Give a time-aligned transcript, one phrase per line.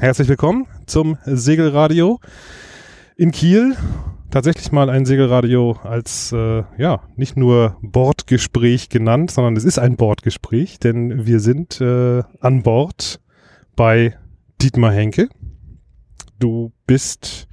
[0.00, 2.20] Herzlich willkommen zum Segelradio
[3.16, 3.76] in Kiel.
[4.30, 9.96] Tatsächlich mal ein Segelradio als, äh, ja, nicht nur Bordgespräch genannt, sondern es ist ein
[9.96, 13.20] Bordgespräch, denn wir sind äh, an Bord
[13.74, 14.16] bei
[14.62, 15.30] Dietmar Henke.
[16.38, 17.48] Du bist,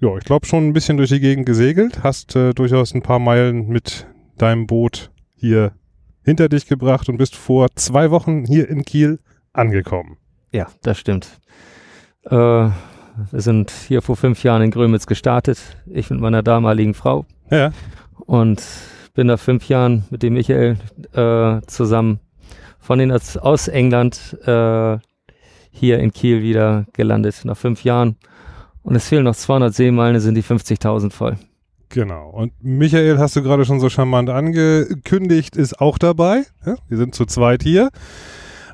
[0.00, 3.20] ja, ich glaube schon ein bisschen durch die Gegend gesegelt, hast äh, durchaus ein paar
[3.20, 4.08] Meilen mit
[4.38, 5.70] deinem Boot hier
[6.24, 9.20] hinter dich gebracht und bist vor zwei Wochen hier in Kiel
[9.52, 10.16] angekommen.
[10.52, 11.28] Ja, das stimmt.
[12.24, 12.70] Äh,
[13.30, 15.58] wir sind hier vor fünf Jahren in Grömitz gestartet.
[15.86, 17.26] Ich mit meiner damaligen Frau.
[17.50, 17.72] Ja.
[18.26, 18.62] Und
[19.14, 20.78] bin nach fünf Jahren mit dem Michael
[21.12, 22.20] äh, zusammen
[22.78, 24.98] von den aus England äh,
[25.70, 27.44] hier in Kiel wieder gelandet.
[27.44, 28.16] Nach fünf Jahren.
[28.82, 31.36] Und es fehlen noch 200 Seemeilen, sind die 50.000 voll.
[31.90, 32.30] Genau.
[32.30, 36.44] Und Michael hast du gerade schon so charmant angekündigt, ist auch dabei.
[36.64, 37.90] Ja, wir sind zu zweit hier.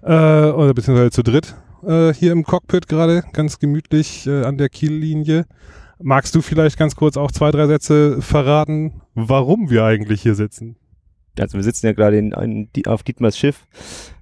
[0.02, 1.54] Äh, oder beziehungsweise zu dritt
[1.86, 5.46] äh, hier im Cockpit gerade, ganz gemütlich äh, an der Kiellinie.
[6.02, 10.76] Magst du vielleicht ganz kurz auch zwei, drei Sätze verraten, warum wir eigentlich hier sitzen?
[11.38, 13.66] Also wir sitzen ja gerade in, in, auf Dietmars Schiff,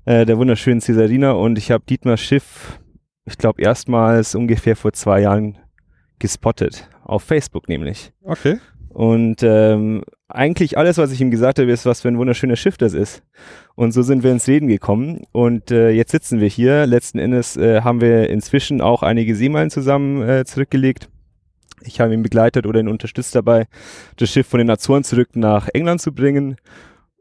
[0.04, 2.80] äh, der wunderschönen Cäsarina und ich habe Dietmars Schiff,
[3.24, 5.58] ich glaube erstmals ungefähr vor zwei Jahren
[6.19, 8.12] gespottet, auf Facebook nämlich.
[8.22, 8.58] Okay.
[8.92, 12.76] Und ähm, eigentlich alles, was ich ihm gesagt habe, ist, was für ein wunderschönes Schiff
[12.76, 13.22] das ist.
[13.74, 15.22] Und so sind wir ins Reden gekommen.
[15.32, 16.86] Und äh, jetzt sitzen wir hier.
[16.86, 21.08] Letzten Endes äh, haben wir inzwischen auch einige Seemeilen zusammen äh, zurückgelegt.
[21.84, 23.66] Ich habe ihn begleitet oder ihn unterstützt dabei,
[24.16, 26.56] das Schiff von den Azoren zurück nach England zu bringen.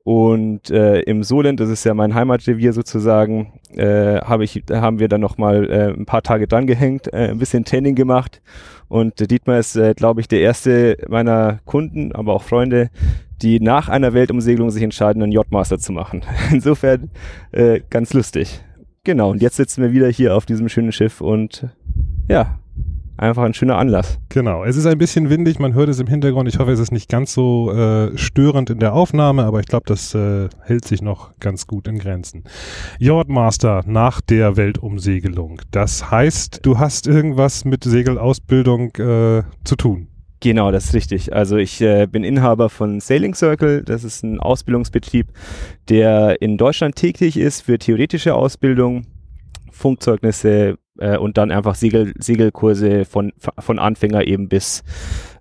[0.03, 5.07] Und äh, im Solent, das ist ja mein Heimatrevier sozusagen, äh, hab ich, haben wir
[5.07, 8.41] dann nochmal äh, ein paar Tage dran gehängt, äh, ein bisschen Training gemacht.
[8.91, 12.89] Und Dietmar ist, äh, glaube ich, der erste meiner Kunden, aber auch Freunde,
[13.41, 16.23] die nach einer Weltumsegelung sich entscheiden, einen Yachtmaster zu machen.
[16.51, 17.09] Insofern
[17.53, 18.59] äh, ganz lustig.
[19.05, 21.69] Genau, und jetzt sitzen wir wieder hier auf diesem schönen Schiff und
[22.27, 22.59] ja,
[23.17, 24.19] einfach ein schöner Anlass.
[24.29, 24.63] Genau.
[24.63, 26.49] Es ist ein bisschen windig, man hört es im Hintergrund.
[26.49, 29.85] Ich hoffe, es ist nicht ganz so äh, störend in der Aufnahme, aber ich glaube,
[29.87, 32.43] das äh, hält sich noch ganz gut in Grenzen.
[32.99, 35.61] Yardmaster nach der Weltumsegelung.
[35.71, 40.07] Das heißt, du hast irgendwas mit Segelausbildung äh, zu tun.
[40.41, 41.33] Genau, das ist richtig.
[41.33, 43.83] Also ich äh, bin Inhaber von Sailing Circle.
[43.83, 45.27] Das ist ein Ausbildungsbetrieb,
[45.87, 49.05] der in Deutschland tätig ist für theoretische Ausbildung,
[49.71, 54.83] Funkzeugnisse, äh, und dann einfach Segel, Segelkurse von, von Anfänger eben bis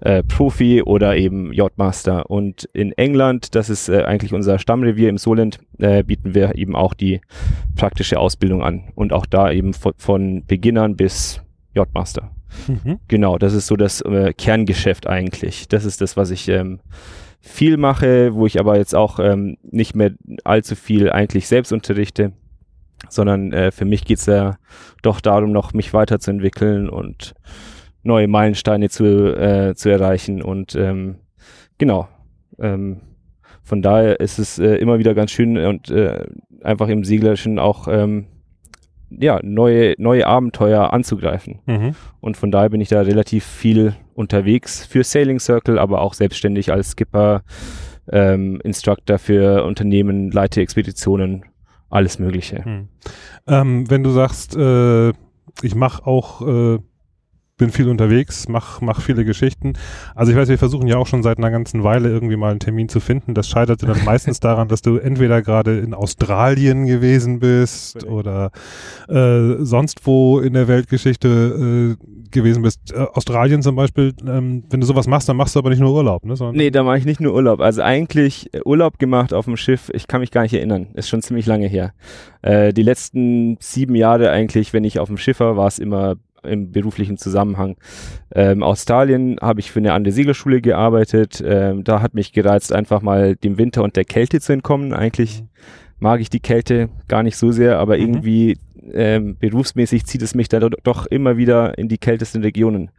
[0.01, 2.31] äh, Profi oder eben Yachtmaster.
[2.31, 6.75] Und in England, das ist äh, eigentlich unser Stammrevier im Solent, äh, bieten wir eben
[6.75, 7.21] auch die
[7.77, 8.85] praktische Ausbildung an.
[8.95, 11.43] Und auch da eben von, von Beginnern bis
[11.75, 12.31] Yachtmaster.
[12.67, 12.99] Mhm.
[13.07, 15.69] Genau, das ist so das äh, Kerngeschäft eigentlich.
[15.69, 16.81] Das ist das, was ich ähm,
[17.41, 20.13] viel mache, wo ich aber jetzt auch ähm, nicht mehr
[20.45, 22.33] allzu viel eigentlich selbst unterrichte
[23.09, 24.57] sondern äh, für mich geht's ja
[25.03, 27.35] doch darum, noch mich weiterzuentwickeln und
[28.03, 29.05] neue Meilensteine zu,
[29.37, 30.43] äh, zu erreichen.
[30.43, 31.17] Und ähm,
[31.79, 32.09] genau,
[32.59, 33.03] ähm,
[33.63, 36.25] von daher ist es äh, immer wieder ganz schön und äh,
[36.63, 38.27] einfach im Seglerischen auch ähm,
[39.11, 41.61] ja, neue, neue Abenteuer anzugreifen.
[41.67, 41.95] Mhm.
[42.21, 46.73] Und von daher bin ich da relativ viel unterwegs für Sailing Circle, aber auch selbstständig
[46.73, 47.43] als Skipper,
[48.13, 51.45] ähm, Instructor für Unternehmen, leite Expeditionen
[51.91, 52.65] alles Mögliche.
[52.65, 52.89] Hm.
[53.47, 55.11] Ähm, wenn du sagst, äh,
[55.63, 56.79] ich mache auch, äh,
[57.61, 59.75] bin viel unterwegs, mach, mach viele Geschichten.
[60.15, 62.59] Also ich weiß, wir versuchen ja auch schon seit einer ganzen Weile irgendwie mal einen
[62.59, 63.35] Termin zu finden.
[63.35, 68.51] Das scheiterte dann meistens daran, dass du entweder gerade in Australien gewesen bist oder
[69.09, 72.93] äh, sonst wo in der Weltgeschichte äh, gewesen bist.
[72.93, 75.93] Äh, Australien zum Beispiel, ähm, wenn du sowas machst, dann machst du aber nicht nur
[75.93, 76.37] Urlaub, ne?
[76.37, 77.61] Sondern nee, da mache ich nicht nur Urlaub.
[77.61, 80.89] Also eigentlich äh, Urlaub gemacht auf dem Schiff, ich kann mich gar nicht erinnern.
[80.95, 81.93] Ist schon ziemlich lange her.
[82.41, 86.17] Äh, die letzten sieben Jahre eigentlich, wenn ich auf dem Schiff war, war es immer
[86.43, 87.77] im beruflichen Zusammenhang.
[88.35, 91.43] Ähm, Australien habe ich für eine andere Segelschule gearbeitet.
[91.45, 94.93] Ähm, da hat mich gereizt, einfach mal dem Winter und der Kälte zu entkommen.
[94.93, 95.49] Eigentlich mhm.
[95.99, 98.03] mag ich die Kälte gar nicht so sehr, aber mhm.
[98.03, 98.59] irgendwie
[98.93, 102.91] ähm, berufsmäßig zieht es mich da doch immer wieder in die kältesten Regionen.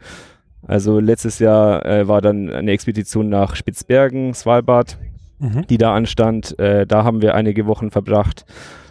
[0.68, 4.98] Also letztes Jahr äh, war dann eine Expedition nach Spitzbergen, Svalbard,
[5.40, 5.66] mhm.
[5.68, 6.58] die da anstand.
[6.60, 8.46] Äh, da haben wir einige Wochen verbracht.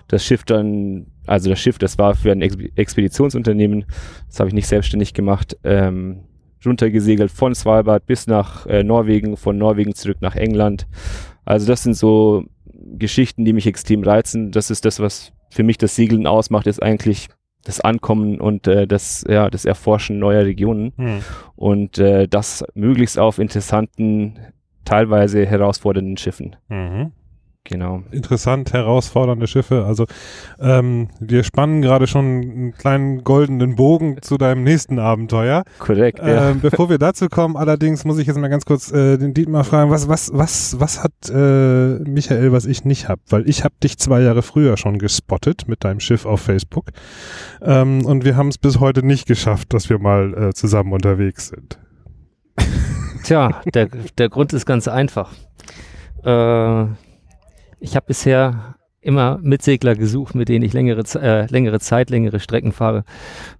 [0.08, 3.84] Das Schiff dann, also das Schiff, das war für ein Ex Expeditionsunternehmen,
[4.26, 6.24] das habe ich nicht selbstständig gemacht, ähm,
[6.66, 10.88] runtergesegelt von Svalbard bis nach äh, Norwegen, von Norwegen zurück nach England.
[11.44, 12.44] Also das sind so
[12.98, 14.50] Geschichten, die mich extrem reizen.
[14.50, 17.28] Das ist das, was für mich das Segeln ausmacht, ist eigentlich
[17.62, 21.20] das Ankommen und äh, das, ja, das Erforschen neuer Regionen hm.
[21.54, 24.38] und äh, das möglichst auf interessanten,
[24.84, 26.56] teilweise herausfordernden Schiffen.
[26.68, 27.12] Mhm.
[27.64, 28.02] Genau.
[28.10, 29.84] interessant, herausfordernde Schiffe.
[29.84, 30.06] Also
[30.58, 35.62] ähm, wir spannen gerade schon einen kleinen goldenen Bogen zu deinem nächsten Abenteuer.
[35.78, 36.50] Korrekt, ja.
[36.50, 39.64] Ähm, bevor wir dazu kommen, allerdings muss ich jetzt mal ganz kurz äh, den Dietmar
[39.64, 43.20] fragen, was, was, was, was hat äh, Michael, was ich nicht hab?
[43.28, 46.90] Weil ich habe dich zwei Jahre früher schon gespottet mit deinem Schiff auf Facebook.
[47.62, 51.48] Ähm, und wir haben es bis heute nicht geschafft, dass wir mal äh, zusammen unterwegs
[51.48, 51.78] sind.
[53.22, 55.32] Tja, der, der Grund ist ganz einfach.
[56.24, 56.86] Äh,
[57.80, 62.72] ich habe bisher immer Mitsegler gesucht, mit denen ich längere, äh, längere Zeit, längere Strecken
[62.72, 63.04] fahre.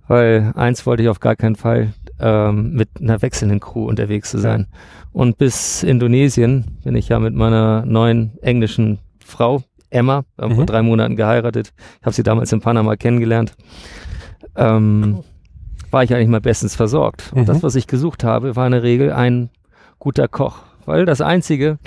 [0.07, 4.39] Weil eins wollte ich auf gar keinen Fall, ähm, mit einer wechselnden Crew unterwegs zu
[4.39, 4.67] sein.
[5.13, 10.67] Und bis Indonesien bin ich ja mit meiner neuen englischen Frau, Emma, haben vor Mhm.
[10.67, 11.73] drei Monaten geheiratet.
[12.01, 13.55] Ich habe sie damals in Panama kennengelernt.
[14.57, 15.21] Ähm,
[15.91, 17.33] war ich eigentlich mal bestens versorgt.
[17.35, 17.47] Und Mhm.
[17.47, 19.51] das, was ich gesucht habe, war in der Regel ein
[19.99, 20.59] guter Koch.
[20.87, 21.79] Weil das Einzige,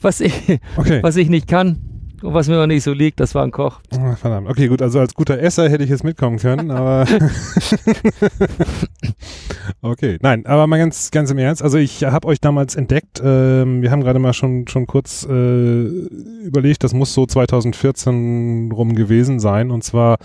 [0.00, 1.02] was ich, Okay.
[1.02, 1.78] was ich nicht kann
[2.22, 3.80] und was mir auch nicht so liegt, das war ein Koch.
[3.98, 4.48] Ah, verdammt.
[4.48, 7.06] Okay, gut, also als guter Esser hätte ich jetzt mitkommen können, aber
[9.82, 11.62] okay, nein, aber mal ganz, ganz im Ernst.
[11.62, 13.20] Also ich habe euch damals entdeckt.
[13.24, 18.94] Ähm, wir haben gerade mal schon schon kurz äh, überlegt, das muss so 2014 rum
[18.94, 19.70] gewesen sein.
[19.70, 20.18] Und zwar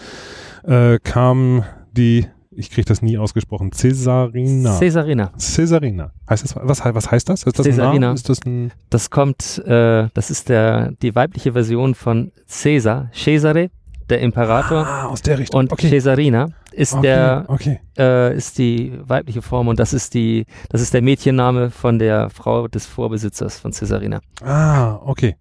[0.64, 4.78] äh, kam die, ich kriege das nie ausgesprochen, Cesarina.
[4.78, 5.32] Cesarina.
[5.38, 6.12] Cesarina.
[6.30, 6.56] Heißt das?
[6.56, 7.44] Was, was heißt das?
[7.44, 8.08] Ist das Cesarina.
[8.08, 8.16] Name?
[8.16, 8.72] Ist das ein?
[8.90, 13.70] Das kommt, äh, das ist der, die weibliche Version von Caesar, Cesare,
[14.10, 14.86] der Imperator.
[14.86, 15.60] Ah, aus der Richtung.
[15.62, 15.90] Und okay.
[15.90, 17.02] Cesarina ist okay.
[17.02, 17.80] der Okay.
[17.98, 22.30] äh, ist die weibliche Form und das ist die das ist der Mädchenname von der
[22.30, 24.20] Frau des Vorbesitzers von Cesarina.
[24.44, 25.36] Ah, okay.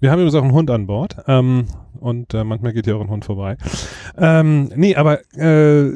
[0.00, 1.66] Wir haben übrigens auch einen Hund an Bord ähm,
[1.98, 3.56] und äh, manchmal geht hier auch ein Hund vorbei.
[4.18, 5.90] Ähm, nee, aber äh,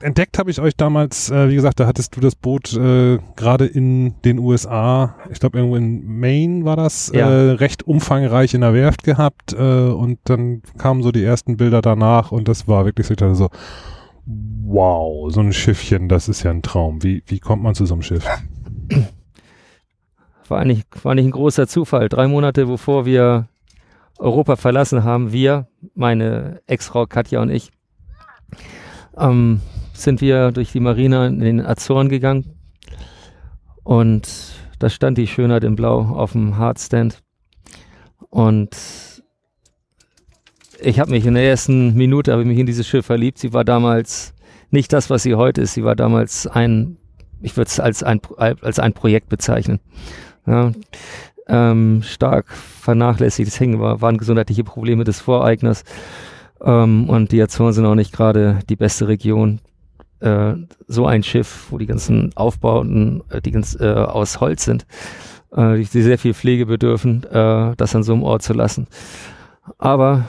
[0.00, 3.64] entdeckt habe ich euch damals, äh, wie gesagt, da hattest du das Boot äh, gerade
[3.66, 7.30] in den USA, ich glaube irgendwo in Maine war das, Ja.
[7.30, 11.80] äh, recht umfangreich in der Werft gehabt äh, und dann kamen so die ersten Bilder
[11.80, 13.48] danach und das war wirklich so, ich dachte so,
[14.26, 17.02] wow, so ein Schiffchen, das ist ja ein Traum.
[17.02, 18.26] Wie, wie kommt man zu so einem Schiff?
[20.48, 22.08] War eigentlich, war eigentlich ein großer Zufall.
[22.08, 23.48] Drei Monate bevor wir
[24.18, 27.70] Europa verlassen haben, wir, meine Ex-Frau Katja und ich,
[29.16, 29.60] ähm,
[29.92, 32.56] sind wir durch die Marina in den Azoren gegangen
[33.82, 34.28] und
[34.78, 37.22] da stand die Schönheit in Blau auf dem Hardstand
[38.30, 38.76] und
[40.80, 43.38] ich habe mich in der ersten Minute habe ich mich in dieses Schiff verliebt.
[43.38, 44.34] Sie war damals
[44.70, 45.74] nicht das, was sie heute ist.
[45.74, 46.98] Sie war damals ein,
[47.40, 49.80] ich würde es als ein, als ein Projekt bezeichnen.
[50.46, 50.72] Ja,
[51.48, 53.48] ähm, stark vernachlässigt.
[53.48, 55.84] Es hängen war, waren gesundheitliche Probleme des Voreigners.
[56.62, 59.60] Ähm, und die Azoren sind auch nicht gerade die beste Region.
[60.20, 60.54] Äh,
[60.86, 64.86] so ein Schiff, wo die ganzen Aufbauten äh, die ganz, äh, aus Holz sind,
[65.52, 68.86] äh, die, die sehr viel Pflege bedürfen, äh, das an so einem Ort zu lassen.
[69.78, 70.24] Aber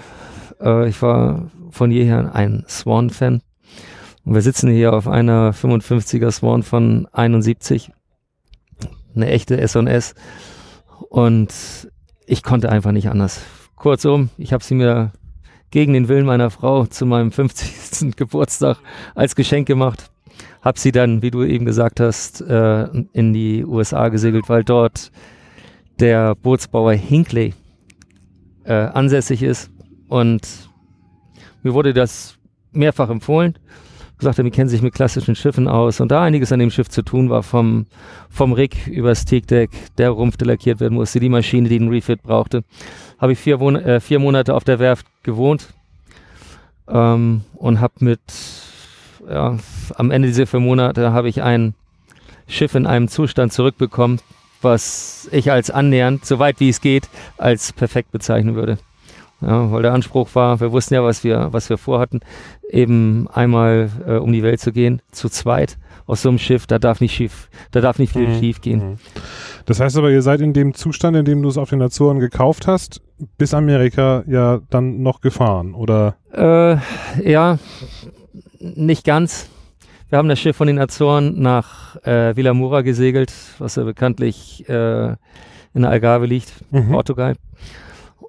[0.59, 3.41] äh, ich war von jeher ein Swan-Fan.
[4.25, 7.91] Und wir sitzen hier auf einer 55er Swan von 71
[9.15, 10.15] eine echte S&S
[11.09, 11.53] und
[12.25, 13.41] ich konnte einfach nicht anders.
[13.75, 15.11] Kurzum, ich habe sie mir
[15.71, 18.15] gegen den Willen meiner Frau zu meinem 50.
[18.15, 18.77] Geburtstag
[19.13, 20.09] als Geschenk gemacht.
[20.61, 25.11] Hab sie dann, wie du eben gesagt hast, äh, in die USA gesegelt, weil dort
[25.99, 27.53] der Bootsbauer Hinckley
[28.63, 29.69] äh, ansässig ist
[30.09, 30.69] und
[31.63, 32.37] mir wurde das
[32.71, 33.57] mehrfach empfohlen
[34.17, 36.89] gesagt haben, die kennen sich mit klassischen Schiffen aus und da einiges an dem Schiff
[36.89, 37.85] zu tun war, vom,
[38.29, 42.23] vom Rig übers Teakdeck, der Rumpf, der lackiert werden musste, die Maschine, die einen Refit
[42.23, 42.63] brauchte,
[43.19, 45.73] habe ich vier, Mon äh, vier Monate auf der Werft gewohnt
[46.87, 48.21] ähm, und habe mit,
[49.29, 49.57] ja,
[49.95, 51.73] am Ende dieser vier Monate habe ich ein
[52.47, 54.19] Schiff in einem Zustand zurückbekommen,
[54.61, 58.77] was ich als annähernd, so weit wie es geht, als perfekt bezeichnen würde.
[59.41, 62.21] Ja, weil der Anspruch war, wir wussten ja, was wir, was wir vorhatten,
[62.69, 65.77] eben einmal äh, um die Welt zu gehen, zu zweit
[66.07, 68.39] aus so einem Schiff, da darf nicht schief, da darf nicht viel Mhm.
[68.39, 68.91] schief gehen.
[68.91, 68.97] Mhm.
[69.65, 72.19] Das heißt aber, ihr seid in dem Zustand, in dem du es auf den Azoren
[72.19, 73.01] gekauft hast,
[73.37, 76.15] bis Amerika ja dann noch gefahren, oder?
[76.31, 76.77] Äh,
[77.29, 77.57] ja,
[78.59, 79.49] nicht ganz.
[80.09, 85.07] Wir haben das Schiff von den Azoren nach äh, Villamura gesegelt, was ja bekanntlich äh,
[85.73, 86.91] in der Algarve liegt, Mhm.
[86.91, 87.35] Portugal.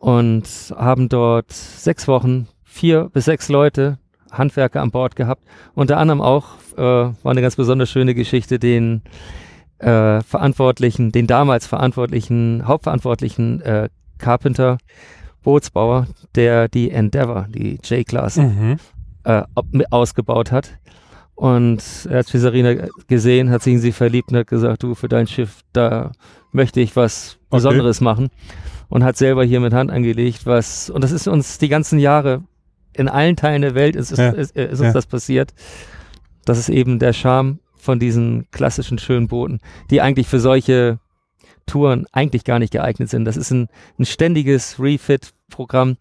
[0.00, 0.44] Und
[0.76, 3.98] haben dort sechs Wochen, vier bis sechs Leute,
[4.30, 5.42] Handwerker an Bord gehabt.
[5.74, 9.02] Unter anderem auch, äh, war eine ganz besonders schöne Geschichte, den
[9.78, 13.88] äh, Verantwortlichen, den damals Verantwortlichen, Hauptverantwortlichen äh,
[14.18, 14.78] Carpenter,
[15.42, 18.76] Bootsbauer, der die Endeavour, die J-Class, Mhm.
[19.24, 19.42] äh,
[19.90, 20.78] ausgebaut hat.
[21.36, 25.08] Und er hat Cesarina gesehen, hat sich in sie verliebt und hat gesagt, du, für
[25.08, 26.12] dein Schiff, da
[26.50, 28.04] möchte ich was Besonderes okay.
[28.04, 28.28] machen.
[28.88, 32.42] Und hat selber hier mit Hand angelegt, was, und das ist uns die ganzen Jahre
[32.94, 34.30] in allen Teilen der Welt ist, ist, ja.
[34.30, 34.92] ist, ist uns ja.
[34.92, 35.52] das passiert.
[36.46, 40.98] Das ist eben der Charme von diesen klassischen schönen Booten, die eigentlich für solche
[41.66, 43.24] Touren eigentlich gar nicht geeignet sind.
[43.26, 44.80] Das ist ein, ein ständiges
[45.56, 45.96] Refit-Programm,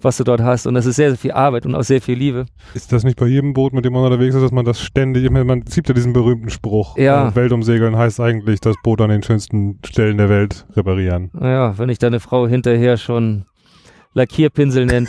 [0.00, 0.66] was du dort hast.
[0.66, 2.46] Und das ist sehr, sehr viel Arbeit und auch sehr viel Liebe.
[2.74, 5.24] Ist das nicht bei jedem Boot, mit dem man unterwegs ist, dass man das ständig,
[5.24, 6.96] ich meine, man sieht ja diesen berühmten Spruch.
[6.96, 7.28] Ja.
[7.28, 11.30] Äh, Weltumsegeln heißt eigentlich, das Boot an den schönsten Stellen der Welt reparieren.
[11.32, 13.44] Naja, wenn ich deine Frau hinterher schon
[14.12, 15.08] Lackierpinsel nennt,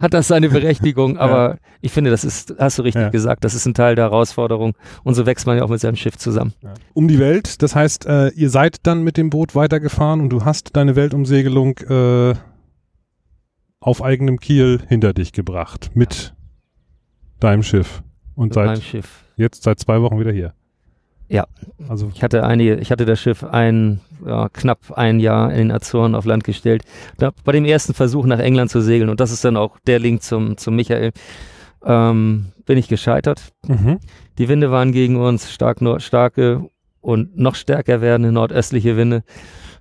[0.00, 1.16] hat das seine Berechtigung.
[1.16, 1.56] Aber ja.
[1.80, 3.08] ich finde, das ist, hast du richtig ja.
[3.08, 4.74] gesagt, das ist ein Teil der Herausforderung.
[5.02, 6.52] Und so wächst man ja auch mit seinem Schiff zusammen.
[6.62, 6.74] Ja.
[6.92, 10.44] Um die Welt, das heißt, äh, ihr seid dann mit dem Boot weitergefahren und du
[10.44, 12.34] hast deine Weltumsegelung äh,
[13.80, 16.34] auf eigenem Kiel hinter dich gebracht mit
[17.40, 18.02] deinem Schiff.
[18.34, 19.24] Und mit seit Schiff.
[19.36, 20.54] jetzt seit zwei Wochen wieder hier.
[21.34, 21.48] Ja,
[21.88, 25.72] also ich hatte einige, ich hatte das Schiff ein, ja, knapp ein Jahr in den
[25.72, 26.84] Azoren auf Land gestellt.
[27.18, 30.22] Bei dem ersten Versuch nach England zu segeln, und das ist dann auch der Link
[30.22, 31.10] zum, zum Michael,
[31.84, 33.52] ähm, bin ich gescheitert.
[33.66, 33.98] Mhm.
[34.38, 39.24] Die Winde waren gegen uns, stark, starke und noch stärker werdende nordöstliche Winde.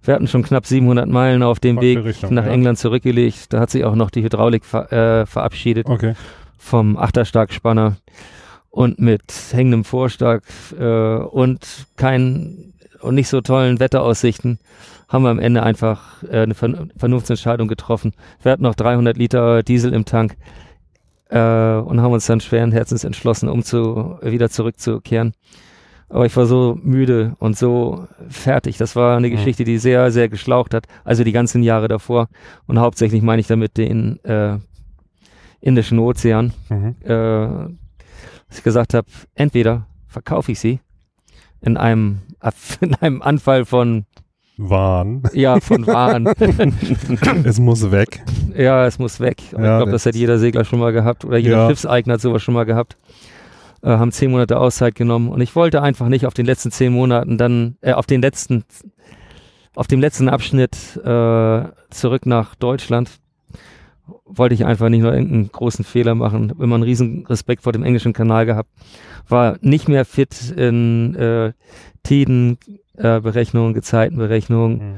[0.02, 2.52] Wir hatten schon knapp 700 Meilen auf dem Weg Richtung, nach ja.
[2.52, 3.54] England zurückgelegt.
[3.54, 6.16] Da hat sich auch noch die Hydraulik ver äh, verabschiedet okay.
[6.58, 7.98] vom Achterstarkspanner
[8.74, 10.44] und mit hängendem Vorstark
[10.80, 14.58] äh, und keinen und nicht so tollen Wetteraussichten
[15.08, 18.14] haben wir am Ende einfach äh, eine Vernunftsentscheidung getroffen.
[18.42, 20.38] Wir hatten noch 300 Liter Diesel im Tank
[21.30, 25.34] äh, und haben uns dann schweren Herzens entschlossen, um zu, wieder zurückzukehren.
[26.10, 28.78] Aber ich war so müde und so fertig.
[28.78, 29.34] Das war eine mhm.
[29.34, 30.88] Geschichte, die sehr, sehr geschlaucht hat.
[31.04, 32.28] Also die ganzen Jahre davor.
[32.66, 34.58] Und hauptsächlich meine ich damit den äh,
[35.62, 36.54] Indischen Ozean.
[36.70, 37.78] Mhm.
[38.54, 40.80] Dass ich gesagt habe, entweder verkaufe ich sie
[41.62, 42.20] in einem,
[42.82, 44.06] in einem Anfall von
[44.58, 45.24] Wahn.
[45.34, 46.28] Ja, von Wahn.
[47.46, 48.22] es muss weg.
[48.56, 49.42] Ja, es muss weg.
[49.54, 51.68] Ja, ich glaube, das hat jeder Segler schon mal gehabt oder jeder ja.
[51.68, 52.96] Schiffseigner hat sowas schon mal gehabt.
[53.82, 56.94] Äh, haben zehn Monate Auszeit genommen und ich wollte einfach nicht auf den letzten zehn
[56.94, 58.66] Monaten dann, äh, auf den letzten,
[59.74, 63.10] auf dem letzten Abschnitt äh, zurück nach Deutschland
[64.26, 66.50] wollte ich einfach nicht nur irgendeinen großen Fehler machen.
[66.50, 68.70] Habe immer einen riesen Respekt vor dem englischen Kanal gehabt.
[69.28, 71.54] War nicht mehr fit in äh,
[72.04, 74.96] Tidenberechnungen, äh, Gezeitenberechnungen mhm.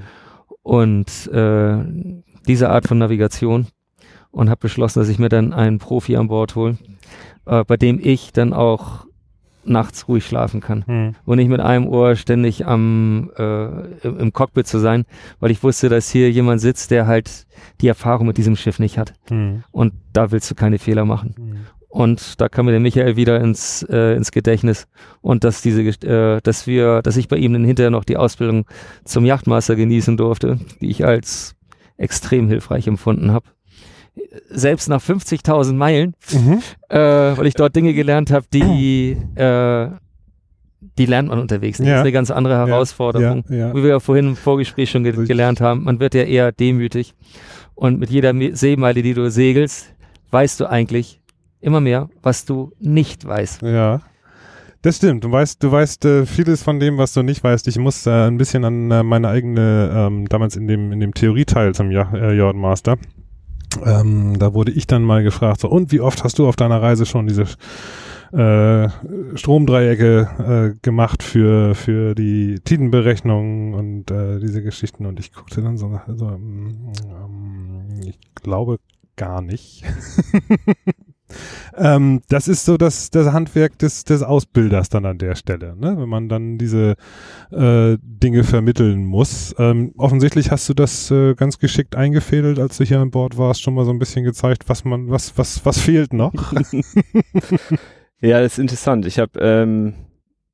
[0.63, 1.77] und äh,
[2.47, 3.67] diese Art von Navigation
[4.31, 6.77] und habe beschlossen, dass ich mir dann einen Profi an Bord hole,
[7.45, 9.04] äh, bei dem ich dann auch
[9.65, 11.15] nachts ruhig schlafen kann mhm.
[11.25, 13.65] und nicht mit einem Ohr ständig am äh,
[14.07, 15.05] im, Cockpit zu sein,
[15.39, 17.45] weil ich wusste, dass hier jemand sitzt, der halt
[17.81, 19.13] die Erfahrung mit diesem Schiff nicht hat.
[19.29, 19.63] Mhm.
[19.71, 21.35] Und da willst du keine Fehler machen.
[21.37, 21.57] Mhm.
[21.89, 24.87] Und da kam mir der Michael wieder ins, äh, ins Gedächtnis
[25.21, 28.65] und dass diese, äh, dass wir, dass ich bei ihm dann hinterher noch die Ausbildung
[29.05, 31.55] zum Yachtmaster genießen durfte, die ich als
[31.97, 33.47] extrem hilfreich empfunden habe
[34.49, 36.61] selbst nach 50.000 Meilen, mhm.
[36.89, 39.89] äh, weil ich dort Dinge gelernt habe, die, äh,
[40.97, 41.77] die lernt man unterwegs.
[41.77, 43.43] Das ist eine ganz andere Herausforderung.
[43.49, 46.23] Ja, ja, Wie wir ja vorhin im Vorgespräch schon ge gelernt haben, man wird ja
[46.23, 47.13] eher demütig.
[47.73, 49.93] Und mit jeder Seemeile, die du segelst,
[50.31, 51.21] weißt du eigentlich
[51.59, 53.63] immer mehr, was du nicht weißt.
[53.63, 54.01] Ja.
[54.81, 55.23] Das stimmt.
[55.23, 57.67] Du weißt, du weißt äh, vieles von dem, was du nicht weißt.
[57.67, 61.11] Ich muss äh, ein bisschen an äh, meine eigene, ähm, damals in dem, in dem
[61.11, 62.97] Theorieteil zum ja äh, Jordan Master,
[63.83, 66.81] ähm, da wurde ich dann mal gefragt, so, und wie oft hast du auf deiner
[66.81, 67.45] Reise schon diese
[68.31, 68.89] äh,
[69.35, 75.77] Stromdreiecke äh, gemacht für, für die Tidenberechnung und äh, diese Geschichten und ich guckte dann
[75.77, 76.91] so, so ähm,
[78.05, 78.79] ich glaube
[79.15, 79.83] gar nicht.
[81.77, 85.95] ähm, das ist so das, das Handwerk des, des Ausbilders dann an der Stelle, ne?
[85.97, 86.95] wenn man dann diese
[87.51, 89.55] äh, Dinge vermitteln muss.
[89.57, 93.61] Ähm, offensichtlich hast du das äh, ganz geschickt eingefädelt, als du hier an Bord warst,
[93.61, 96.33] schon mal so ein bisschen gezeigt, was man, was, was, was fehlt noch.
[98.21, 99.05] ja, das ist interessant.
[99.05, 99.93] Ich habe ähm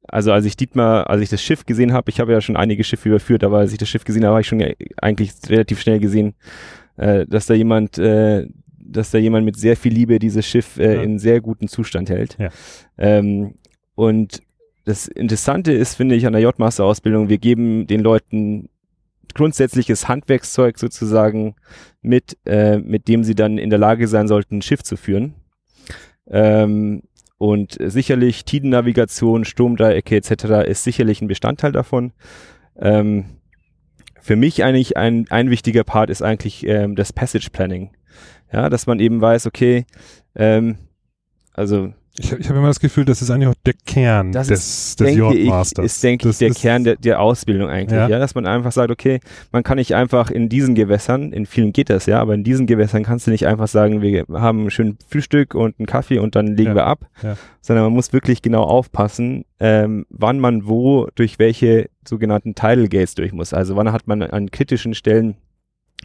[0.08, 2.84] also als ich Dietmar, als ich das Schiff gesehen habe, ich habe ja schon einige
[2.84, 4.62] Schiffe überführt, aber als ich das Schiff gesehen habe, habe ich schon
[5.02, 6.34] eigentlich relativ schnell gesehen,
[6.98, 8.48] äh, dass da jemand äh,
[8.92, 11.02] dass da jemand mit sehr viel Liebe dieses Schiff äh, ja.
[11.02, 12.38] in sehr guten Zustand hält.
[12.40, 12.50] Ja.
[12.98, 13.56] Ähm,
[13.96, 14.42] und
[14.86, 18.70] das Interessante ist, finde ich, an der J-Master-Ausbildung, wir geben den Leuten
[19.34, 21.56] grundsätzliches Handwerkszeug sozusagen
[22.02, 25.36] mit, äh, mit dem sie dann in der Lage sein sollten, ein Schiff zu führen.
[26.28, 27.04] Ähm,
[27.38, 30.68] und sicherlich Tidennavigation, Sturmdreiecke etc.
[30.68, 32.12] ist sicherlich ein Bestandteil davon.
[32.78, 33.26] Ähm,
[34.20, 37.90] für mich eigentlich ein, ein wichtiger Part ist eigentlich ähm, das Passage Planning.
[38.52, 39.86] Ja, dass man eben weiß, okay,
[40.36, 40.78] ähm,
[41.54, 44.60] also Ich, ich habe immer das Gefühl, das ist eigentlich auch der Kern Das des,
[44.60, 45.86] ist, des denke ich, Yachtmasters.
[45.86, 48.10] ist, denke ich, Das der ist- Kern der, der Ausbildung eigentlich, Ja.
[48.10, 48.20] ja.
[48.20, 49.22] dass man einfach sagt, okay,
[49.54, 52.68] man kann nicht einfach in diesen Gewässern, in vielen geht das ja, aber in diesen
[52.68, 56.36] Gewässern kannst du nicht einfach sagen, wir haben ein schönes Frühstück und einen Kaffee und
[56.36, 56.76] dann legen Ja.
[56.76, 57.38] wir ab, Ja.
[57.62, 63.16] sondern man muss wirklich genau aufpassen, ähm, wann man wo durch welche sogenannten Tidal Gates
[63.16, 63.54] durch muss.
[63.54, 65.36] Also wann hat man an kritischen Stellen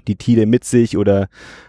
[0.08, 1.28] die Tide mit sich oder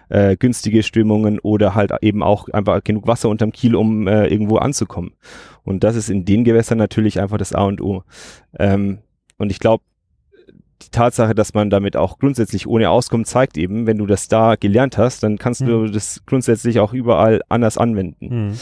[0.10, 4.58] äh, günstige Strömungen oder halt eben auch einfach genug Wasser unterm Kiel, um äh, irgendwo
[4.58, 5.14] anzukommen.
[5.64, 8.04] Und das ist in den Gewässern natürlich einfach das A und O.
[8.58, 9.00] Ähm,
[9.38, 9.84] und ich glaube,
[10.84, 14.56] die Tatsache, dass man damit auch grundsätzlich ohne Auskommen zeigt eben, wenn du das da
[14.56, 15.92] gelernt hast, dann kannst du Mhm.
[15.92, 18.48] das grundsätzlich auch überall anders anwenden.
[18.50, 18.54] Mhm.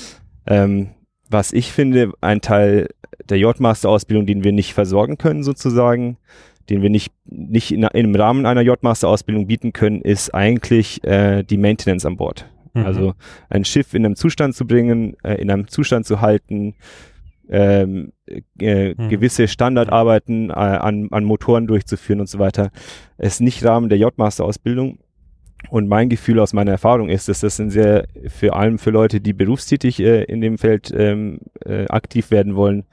[0.48, 0.90] Ähm,
[1.30, 2.88] was ich finde, ein Teil
[3.30, 6.18] der J-Master-Ausbildung, den wir nicht versorgen können sozusagen,
[6.70, 11.58] den wir nicht, nicht in, im Rahmen einer J-Master-Ausbildung bieten können, ist eigentlich äh, die
[11.58, 12.50] Maintenance an Bord.
[12.74, 12.86] Mhm.
[12.86, 13.14] Also
[13.50, 16.76] ein Schiff in einem Zustand zu bringen, äh, in einem Zustand zu halten,
[17.50, 18.12] ähm,
[18.60, 19.10] äh, Mhm.
[19.10, 22.72] gewisse Standardarbeiten äh, an, an Motoren durchzuführen und so weiter,
[23.18, 25.00] ist nicht Rahmen der J-Master-Ausbildung.
[25.70, 29.20] Und mein Gefühl aus meiner Erfahrung ist, dass das ein sehr, vor allem für Leute,
[29.20, 32.84] die berufstätig äh, in dem Feld ähm, äh, aktiv werden wollen,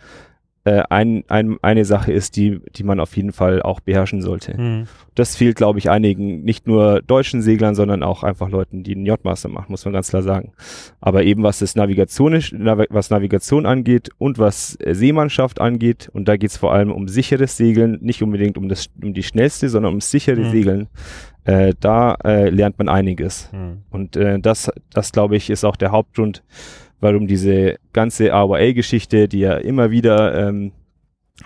[0.64, 4.57] äh, ein, ein, eine Sache ist, die, die man auf jeden Fall auch beherrschen sollte.
[4.61, 4.87] Mhm.
[5.14, 9.04] Das fehlt, glaube ich, einigen, nicht nur deutschen Seglern, sondern auch einfach Leuten, die einen
[9.04, 10.52] J-Master machen, muss man ganz klar sagen.
[11.00, 16.37] Aber eben was das Navigation, was Navigation angeht und was äh, Seemannschaft angeht, und da
[16.37, 19.90] geht es vor allem um sicheres Segeln, nicht unbedingt um, das, um die schnellste, sondern
[19.90, 20.50] ums sichere Mhm.
[20.50, 20.88] Segeln,
[21.45, 23.50] äh, da äh, lernt man einiges.
[23.52, 23.83] Mhm.
[23.90, 26.42] Und äh, das, das glaube ich, ist auch der Hauptgrund,
[27.03, 30.73] warum diese ganze AOA-Geschichte, die ja immer wieder ähm,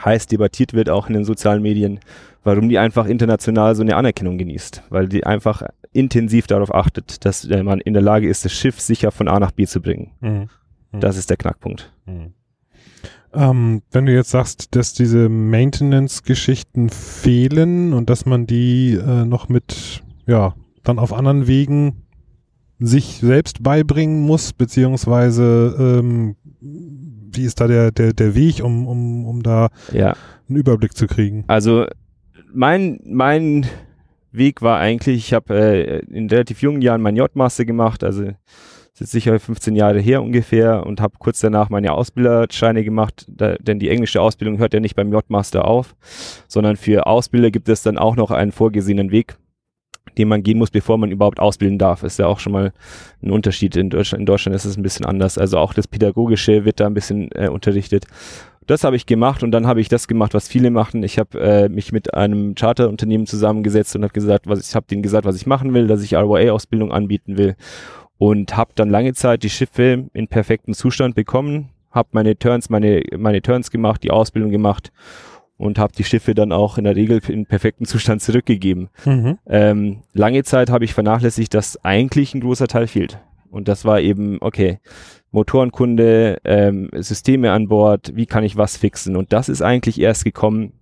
[0.04, 1.98] heiß debattiert wird, auch in den sozialen Medien,
[2.44, 4.84] warum die einfach international so eine Anerkennung genießt.
[4.90, 8.80] Weil die einfach intensiv darauf achtet, dass äh, man in der Lage ist, das Schiff
[8.80, 10.12] sicher von A nach B zu bringen.
[10.20, 10.48] Mhm.
[10.92, 11.00] Mhm.
[11.00, 11.90] Das ist der Knackpunkt.
[12.04, 12.34] Mhm.
[13.32, 19.48] Ähm, wenn du jetzt sagst, dass diese Maintenance-Geschichten fehlen und dass man die äh, noch
[19.48, 22.05] mit, ja, dann auf anderen Wegen
[22.78, 29.26] sich selbst beibringen muss, beziehungsweise ähm, wie ist da der, der, der Weg, um, um,
[29.26, 30.14] um da Ja.
[30.48, 31.44] einen Überblick zu kriegen?
[31.46, 31.86] Also
[32.52, 33.66] mein, mein
[34.32, 38.24] Weg war eigentlich, ich habe äh, in relativ jungen Jahren mein J-Master gemacht, also
[38.98, 43.78] ist sicher 15 Jahre her ungefähr und habe kurz danach meine Ausbilderscheine gemacht, da, denn
[43.78, 45.94] die englische Ausbildung hört ja nicht beim J-Master auf,
[46.48, 49.36] sondern für Ausbilder gibt es dann auch noch einen vorgesehenen Weg,
[50.18, 52.02] den man gehen muss, bevor man überhaupt ausbilden darf.
[52.02, 52.72] Ist ja auch schon mal
[53.22, 53.76] ein Unterschied.
[53.76, 55.38] In Deutschland, in Deutschland ist es ein bisschen anders.
[55.38, 58.06] Also auch das Pädagogische wird da ein bisschen äh, unterrichtet.
[58.66, 61.04] Das habe ich gemacht und dann habe ich das gemacht, was viele machen.
[61.04, 65.02] Ich habe äh, mich mit einem Charterunternehmen zusammengesetzt und habe gesagt, was ich habe denen
[65.02, 67.54] gesagt, was ich machen will, dass ich ROA-Ausbildung anbieten will
[68.18, 73.02] und habe dann lange Zeit die Schiffe in perfektem Zustand bekommen, habe meine Turns, meine
[73.16, 74.90] meine Turns gemacht, die Ausbildung gemacht
[75.56, 78.88] und habe die Schiffe dann auch in der Regel in perfektem Zustand zurückgegeben.
[79.04, 79.38] Mhm.
[79.46, 83.18] Ähm, lange Zeit habe ich vernachlässigt, dass eigentlich ein großer Teil fehlt.
[83.50, 84.80] Und das war eben, okay,
[85.30, 89.16] Motorenkunde, ähm, Systeme an Bord, wie kann ich was fixen?
[89.16, 90.72] Und das ist eigentlich erst gekommen,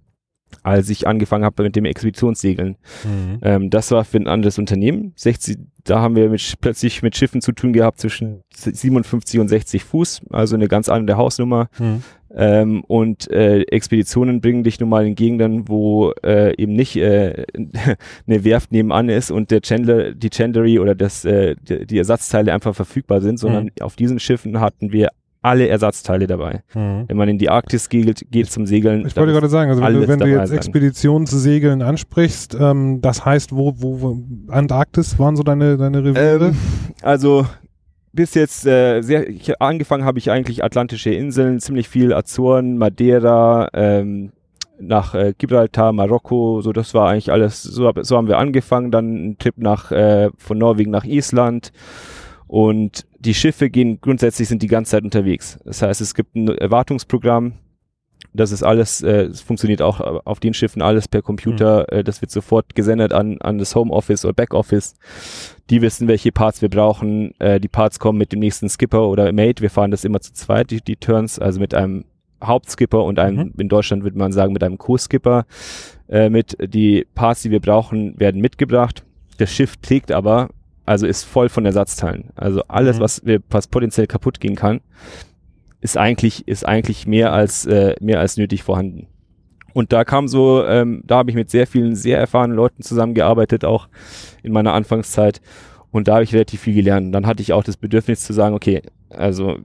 [0.62, 2.76] als ich angefangen habe mit dem Expeditionssegeln.
[3.04, 3.38] Mhm.
[3.42, 5.12] Ähm, das war für ein anderes Unternehmen.
[5.16, 9.84] 60, da haben wir mit, plötzlich mit Schiffen zu tun gehabt zwischen 57 und 60
[9.84, 11.68] Fuß, also eine ganz andere Hausnummer.
[11.78, 12.02] Mhm.
[12.36, 17.44] Ähm, und äh, Expeditionen bringen dich nun mal in Gegenden, wo äh, eben nicht äh,
[18.26, 22.74] eine Werft nebenan ist und der Chandler, die Chandlery oder das, äh, die, Ersatzteile einfach
[22.74, 25.10] verfügbar sind, sondern auf diesen Schiffen hatten wir
[25.42, 26.62] alle Ersatzteile dabei.
[26.74, 27.04] Mhm.
[27.06, 29.06] Wenn man in die Arktis geht, geht zum Segeln.
[29.06, 30.56] Ich wollte gerade sagen, also wenn du, wenn du jetzt sein.
[30.56, 34.18] Expeditionssegeln ansprichst, ähm, das heißt, wo, wo, wo
[34.48, 36.46] Antarktis waren so deine, deine Reviere?
[36.48, 36.56] Ähm,
[37.02, 37.46] also
[38.14, 43.68] bis jetzt äh, sehr ich, angefangen habe ich eigentlich atlantische Inseln, ziemlich viel Azoren, Madeira,
[43.74, 44.32] ähm,
[44.78, 49.30] nach äh, Gibraltar, Marokko, so das war eigentlich alles, so, so haben wir angefangen, dann
[49.30, 51.72] ein Trip nach äh, von Norwegen nach Island
[52.46, 55.58] und die Schiffe gehen grundsätzlich sind die ganze Zeit unterwegs.
[55.64, 57.54] Das heißt, es gibt ein Erwartungsprogramm,
[58.34, 62.20] das ist alles, äh, es funktioniert auch auf den Schiffen alles per Computer, äh, das
[62.20, 64.94] wird sofort gesendet an, an das Homeoffice oder Backoffice.
[65.70, 67.32] Die wissen, welche Parts wir brauchen.
[67.40, 69.62] Äh, die Parts kommen mit dem nächsten Skipper oder Mate.
[69.62, 72.04] Wir fahren das immer zu zweit, die, die Turns, also mit einem
[72.42, 73.52] Hauptskipper und einem, Mhm.
[73.56, 75.46] in Deutschland würde man sagen, mit einem Co-Skipper
[76.08, 76.56] äh, mit.
[76.60, 79.02] Die Parts, die wir brauchen, werden mitgebracht.
[79.38, 80.50] Das Schiff trägt aber,
[80.84, 82.30] also ist voll von Ersatzteilen.
[82.34, 83.00] Also alles, Mhm.
[83.00, 84.80] was, wir, was potenziell kaputt gehen kann,
[85.84, 89.06] ist eigentlich, ist eigentlich mehr als, äh, mehr als nötig vorhanden.
[89.74, 93.66] Und da kam so, ähm, da habe ich mit sehr vielen sehr erfahrenen Leuten zusammengearbeitet,
[93.66, 93.88] auch
[94.42, 95.42] in meiner Anfangszeit.
[95.90, 97.14] Und da habe ich relativ viel gelernt.
[97.14, 99.58] Dann hatte ich auch das Bedürfnis zu sagen, okay, also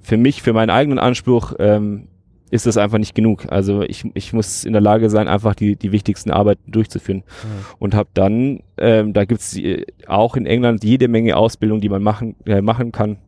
[0.00, 2.08] für mich, für meinen eigenen Anspruch, ähm,
[2.50, 3.44] ist das einfach nicht genug.
[3.50, 7.18] Also ich, ich muss in der Lage sein, einfach die, die wichtigsten Arbeiten durchzuführen.
[7.18, 7.64] Mhm.
[7.78, 12.02] Und habe dann, ähm, da gibt's äh, auch in England jede Menge Ausbildung, die man
[12.02, 13.18] machen, äh, machen kann.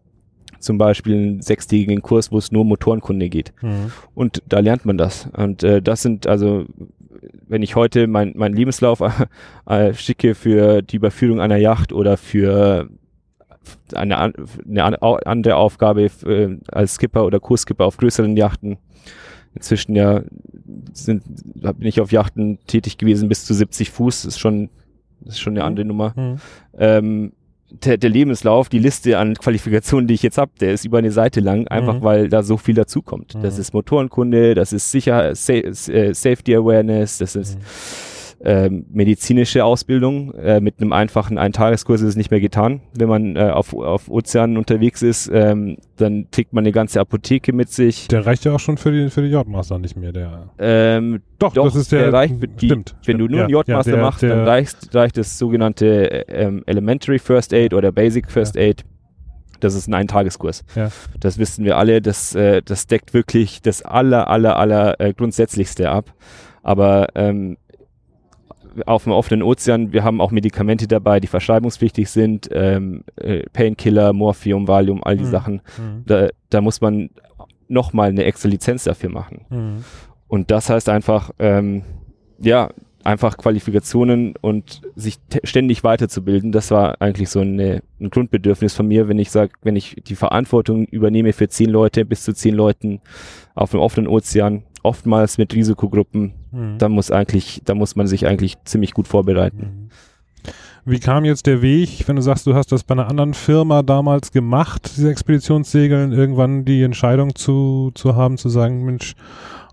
[0.59, 3.53] Zum Beispiel einen sechstägigen Kurs, wo es nur Motorenkunde geht.
[3.63, 3.93] Mhm.
[4.15, 5.29] Und da lernt man das.
[5.37, 6.65] Und äh, das sind also,
[7.47, 9.03] wenn ich heute mein, mein Lebenslauf
[9.67, 12.89] äh, schicke für die Überführung einer Yacht oder für
[13.95, 18.79] eine, eine andere Aufgabe äh, als Skipper oder Kurskipper auf größeren Yachten.
[19.55, 20.23] Inzwischen ja
[20.93, 21.23] sind,
[21.55, 24.23] bin ich auf Yachten tätig gewesen bis zu 70 Fuß.
[24.23, 24.71] Das ist schon,
[25.21, 26.37] das ist schon eine andere Nummer Mhm.
[26.79, 27.33] ähm,
[27.71, 31.11] der, der Lebenslauf, die Liste an Qualifikationen, die ich jetzt habe, der ist über eine
[31.13, 32.03] Seite lang, einfach Mhm.
[32.03, 33.35] weil da so viel dazukommt.
[33.43, 33.61] Das Mhm.
[33.61, 37.59] ist Motorenkunde, das ist Sicher Sa äh, Safety Awareness, das ist
[38.45, 40.33] Ähm, medizinische Ausbildung.
[40.35, 42.83] Äh, mit einem einfachen Eintageskurs ist es nicht mehr getan.
[42.97, 47.53] Wenn man äh, auf, auf Ozeanen unterwegs ist, ähm, dann trägt man eine ganze Apotheke
[47.53, 48.07] mit sich.
[48.07, 50.51] Der reicht ja auch schon für die, für die Yachtmaster nicht mehr, der.
[50.59, 52.05] Ähm, Doch, Doch, das ist der.
[52.05, 52.95] der reicht die- stimmt.
[52.95, 55.37] wenn stimmt, du nur ja, einen Yachtmaster ja, der, machst, der, dann reicht, reicht das
[55.37, 58.85] sogenannte äh, ähm, Elementary First Aid oder Basic First Aid.
[59.59, 60.65] Das ist ein Eintageskurs.
[60.77, 60.91] Ja.
[61.19, 62.01] Das wissen wir alle.
[62.01, 66.15] Das, äh, das deckt wirklich das aller, aller, aller äh, Grundsätzlichste ab.
[66.63, 67.57] Aber ähm,
[68.87, 72.49] auf dem offenen Ozean, wir haben auch Medikamente dabei, die verschreibungspflichtig sind.
[72.53, 75.31] Ähm, äh, Painkiller, Morphium, Valium, all die Mhm.
[75.31, 75.55] Sachen.
[75.79, 76.03] Mhm.
[76.07, 77.11] Da, da muss man
[77.69, 79.45] nochmal eine extra Lizenz dafür machen.
[79.51, 79.85] Mhm.
[80.29, 81.83] Und das heißt einfach, ähm,
[82.39, 82.71] ja,
[83.05, 86.53] einfach Qualifikationen und sich ständig weiterzubilden.
[86.53, 90.15] Das war eigentlich so eine, ein Grundbedürfnis von mir, wenn ich sage, wenn ich die
[90.15, 93.01] Verantwortung übernehme für zehn Leute, bis zu zehn Leuten
[93.55, 96.79] auf dem offenen Ozean, oftmals mit Risikogruppen, Mhm.
[96.79, 99.59] da muss eigentlich, da muss man sich eigentlich ziemlich gut vorbereiten.
[99.59, 100.53] Mhm.
[100.85, 103.83] Wie kam jetzt der Weg, wenn du sagst, du hast das bei einer anderen Firma
[103.83, 109.15] damals gemacht, diese Expeditionssegeln, irgendwann die Entscheidung zu, zu haben, zu sagen, Mensch,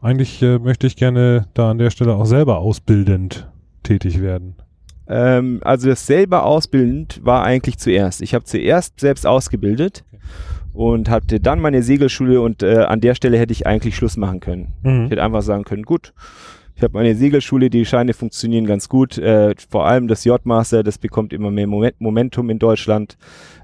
[0.02, 3.48] eigentlich äh, möchte ich gerne da an der Stelle auch selber ausbildend
[3.84, 4.56] tätig werden.
[5.08, 8.22] Ähm, also das selber ausbildend war eigentlich zuerst.
[8.22, 10.04] Ich habe zuerst selbst ausgebildet
[10.76, 14.40] und hatte dann meine Segelschule und äh, an der Stelle hätte ich eigentlich Schluss machen
[14.40, 14.74] können.
[14.84, 15.06] Mhm.
[15.06, 16.14] Ich hätte einfach sagen können, gut,
[16.76, 19.18] ich habe meine Segelschule, die Scheine funktionieren ganz gut.
[19.18, 23.18] Äh, vor allem das J-Master, das bekommt immer mehr Moment, Momentum in Deutschland.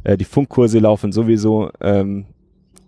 [0.06, 1.70] Äh, die Funkkurse laufen sowieso.
[1.82, 2.26] Ähm,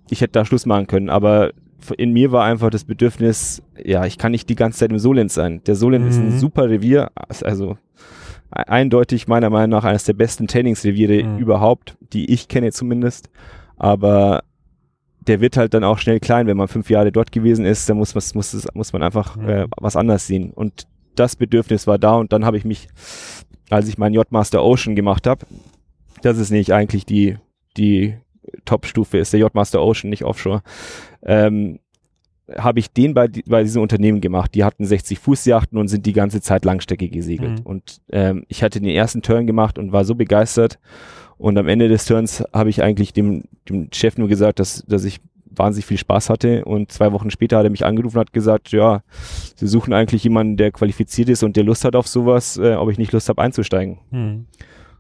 [0.10, 1.52] ich hätte da Schluss machen können, aber
[1.98, 5.32] in mir war einfach das Bedürfnis, ja, ich kann nicht die ganze Zeit im Solent
[5.34, 5.62] sein.
[5.68, 6.40] Der Solent ist ein Mhm.
[6.40, 7.12] super Revier,
[7.44, 7.72] also
[8.56, 11.38] e- eindeutig meiner Meinung nach eines der besten Trainingsreviere Mhm.
[11.40, 13.30] überhaupt, die ich kenne zumindest.
[13.84, 14.44] Aber
[15.28, 17.98] der wird halt dann auch schnell klein, wenn man fünf Jahre dort gewesen ist, dann
[17.98, 20.52] muss, man- muss, es- muss man einfach äh, was anders sehen.
[20.52, 22.88] Und das Bedürfnis war da und dann habe ich mich,
[23.70, 25.46] als ich meinen J-Master Ocean gemacht habe,
[26.22, 27.38] das ist nicht eigentlich die,
[27.78, 28.16] die
[28.66, 30.62] Top-Stufe, ist der J-Master Ocean, nicht Offshore,
[31.24, 31.80] ähm,
[32.58, 34.54] habe ich den bei, bei diesem Unternehmen gemacht.
[34.56, 37.60] Die hatten 60 Fußjachten und sind die ganze Zeit Langstrecke gesegelt.
[37.60, 37.66] Mhm.
[37.66, 40.78] Und ähm, ich hatte den ersten Turn gemacht und war so begeistert.
[41.44, 45.04] Und am Ende des Turns habe ich eigentlich dem, dem Chef nur gesagt, dass, dass
[45.04, 46.64] ich wahnsinnig viel Spaß hatte.
[46.64, 49.02] Und zwei Wochen später hat er mich angerufen und hat gesagt, ja,
[49.58, 52.90] sie suchen eigentlich jemanden, der qualifiziert ist und der Lust hat auf sowas, äh, ob
[52.90, 54.00] ich nicht Lust habe einzusteigen.
[54.12, 54.46] Mhm.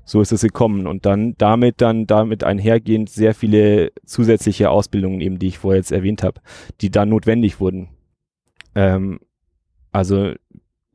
[0.04, 0.86] So ist es gekommen.
[0.86, 5.94] Und dann damit dann damit einhergehend sehr viele zusätzliche Ausbildungen eben, die ich vorher jetzt
[5.94, 6.42] erwähnt habe,
[6.82, 7.88] die dann notwendig wurden.
[8.76, 9.22] Ähm,
[9.94, 10.34] also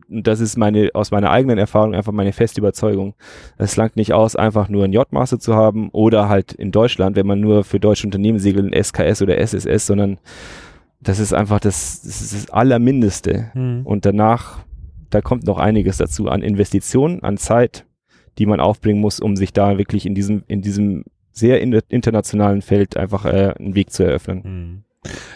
[0.09, 3.15] das ist meine aus meiner eigenen Erfahrung einfach meine feste Überzeugung.
[3.59, 7.27] Es langt nicht aus, einfach nur ein J-Master zu haben oder halt in Deutschland, wenn
[7.27, 10.19] man nur für deutsche Unternehmen segelt, ein SKS oder SSS, sondern
[11.01, 13.51] das ist einfach das, das, ist das Allermindeste.
[13.55, 13.83] Mhm.
[13.85, 14.65] Und danach,
[15.11, 17.87] da kommt noch einiges dazu an Investitionen, an Zeit,
[18.39, 22.63] die man aufbringen muss, um sich da wirklich in diesem, in diesem sehr in internationalen
[22.63, 24.43] Feld einfach äh, einen Weg zu eröffnen.
[24.45, 24.85] Mhm.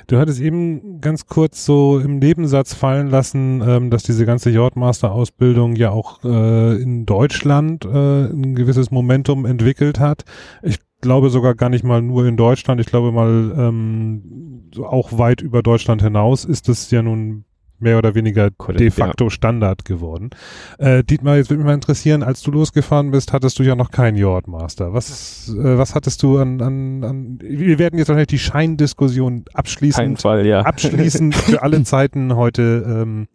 [0.06, 5.76] Du hattest eben ganz kurz so im Nebensatz fallen lassen, ähm, dass diese ganze Yardmaster-Ausbildung
[5.76, 10.24] ja auch äh, in Deutschland äh, ein gewisses Momentum entwickelt hat.
[10.62, 12.80] Ich glaube sogar gar nicht mal nur in Deutschland.
[12.80, 17.44] Ich glaube mal ähm, auch weit über Deutschland hinaus ist es ja nun
[17.82, 20.30] mehr oder weniger de facto Standard geworden.
[20.78, 23.90] Äh, Dietmar, jetzt würde mich mal interessieren, als du losgefahren bist, hattest du ja noch
[23.90, 24.92] keinen Yardmaster.
[24.94, 30.22] Was, äh, was hattest du an, an, an, wir werden jetzt wahrscheinlich die Scheindiskussion abschließend,
[30.22, 30.60] Fall, ja.
[30.60, 33.26] abschließend für alle Zeiten heute ähm,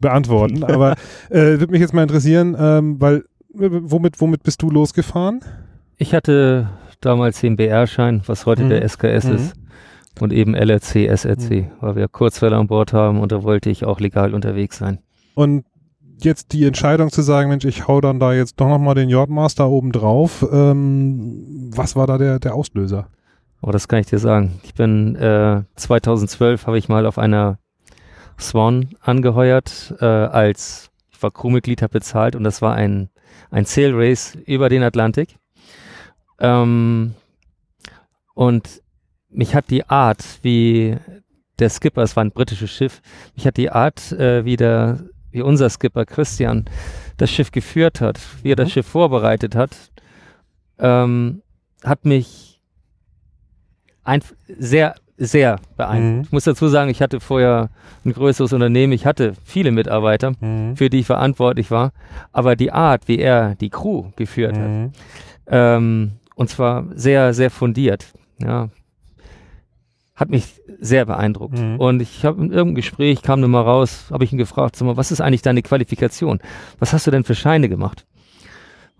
[0.00, 0.64] beantworten.
[0.64, 0.92] Aber
[1.28, 3.16] äh, würde mich jetzt mal interessieren, ähm, weil,
[3.58, 5.40] äh, womit, womit bist du losgefahren?
[5.96, 8.68] Ich hatte damals den BR-Schein, was heute Mhm.
[8.70, 9.34] der SKS Mhm.
[9.34, 9.54] ist.
[10.18, 14.00] Und eben LRC, SRC, weil wir Kurzwelle an Bord haben und da wollte ich auch
[14.00, 14.98] legal unterwegs sein.
[15.34, 15.64] Und
[16.18, 19.68] jetzt die Entscheidung zu sagen, Mensch, ich hau dann da jetzt doch nochmal den Yardmaster
[19.68, 20.46] oben drauf.
[20.52, 23.08] Ähm, was war da der, der Auslöser?
[23.62, 24.60] Oh, das kann ich dir sagen.
[24.64, 27.58] Ich bin äh, 2012 habe ich mal auf einer
[28.38, 33.10] Swan angeheuert äh, als ich war Crewmitglied, habe bezahlt und das war ein
[33.50, 35.36] ein Sail Race über den Atlantik.
[36.38, 37.14] Ähm,
[38.34, 38.82] und
[39.30, 40.96] mich hat die Art, wie
[41.58, 43.00] der Skipper, es war ein britisches Schiff,
[43.36, 46.64] mich hat die Art, äh, wie der, wie unser Skipper Christian
[47.16, 48.72] das Schiff geführt hat, wie er das Mhm.
[48.72, 49.70] Schiff vorbereitet hat,
[50.78, 51.42] ähm,
[51.84, 52.60] hat mich
[54.04, 54.22] ein,
[54.58, 56.16] sehr, sehr beeindruckt.
[56.16, 56.22] Mhm.
[56.22, 57.68] Ich muss dazu sagen, ich hatte vorher
[58.04, 60.76] ein größeres Unternehmen, ich hatte viele Mitarbeiter, Mhm.
[60.76, 61.92] für die ich verantwortlich war,
[62.32, 64.92] aber die Art, wie er die Crew geführt hat, Mhm.
[65.46, 68.06] ähm, und zwar sehr, sehr fundiert,
[68.38, 68.70] ja,
[70.20, 71.58] hat mich sehr beeindruckt.
[71.58, 71.76] Mhm.
[71.80, 74.84] Und ich habe in irgendeinem Gespräch, kam dann mal raus, habe ich ihn gefragt, sag
[74.84, 76.40] mal, was ist eigentlich deine Qualifikation?
[76.78, 78.06] Was hast du denn für Scheine gemacht?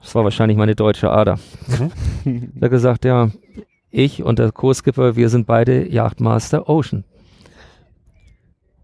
[0.01, 1.39] Das war wahrscheinlich meine deutsche Ader.
[1.69, 1.93] Mhm.
[2.61, 3.31] Er hat gesagt, ja,
[3.91, 7.05] ich und der Co-Skipper, wir sind beide Yachtmaster Ocean.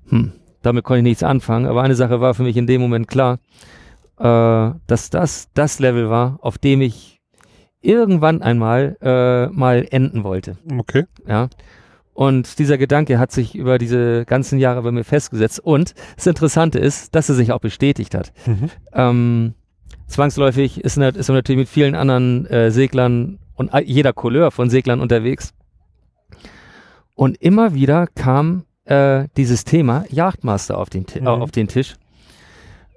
[0.08, 3.08] Hm, damit konnte ich nichts anfangen, aber eine Sache war für mich in dem Moment
[3.08, 3.38] klar,
[4.18, 7.22] äh, dass das das Level war, auf dem ich
[7.80, 10.58] irgendwann einmal äh, mal enden wollte.
[10.78, 11.04] Okay.
[11.26, 11.48] Ja.
[12.16, 15.60] Und dieser Gedanke hat sich über diese ganzen Jahre bei mir festgesetzt.
[15.60, 18.32] Und das Interessante ist, dass er sich auch bestätigt hat.
[18.46, 18.70] Mhm.
[18.94, 19.54] Ähm,
[20.06, 25.00] zwangsläufig ist, ist man natürlich mit vielen anderen äh, Seglern und jeder Couleur von Seglern
[25.00, 25.52] unterwegs.
[27.14, 31.26] Und immer wieder kam äh, dieses Thema Yachtmaster auf den, Ti- Mhm.
[31.26, 31.96] äh, auf den Tisch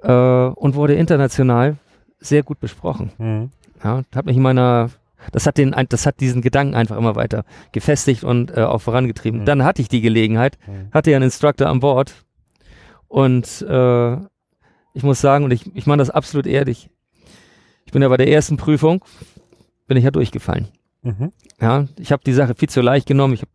[0.02, 1.76] äh, und wurde international
[2.20, 3.12] sehr gut besprochen.
[3.18, 3.52] Mhm.
[3.84, 4.92] Ja, hat mich in meiner,
[5.32, 9.42] das hat den, das hat diesen Gedanken einfach immer weiter gefestigt und äh, auch vorangetrieben.
[9.42, 9.46] Mhm.
[9.46, 10.90] Dann hatte ich die Gelegenheit, Mhm.
[10.92, 12.14] hatte ja einen Instructor an Bord
[13.08, 14.14] und äh,
[14.94, 16.90] ich muss sagen, und ich, ich meine das absolut ehrlich,
[17.86, 19.04] ich bin ja bei der ersten Prüfung,
[19.88, 20.68] bin ich ja durchgefallen.
[21.02, 21.32] Mhm.
[21.62, 23.34] Ja, ich habe die Sache viel zu leicht genommen.
[23.34, 23.52] Ich habe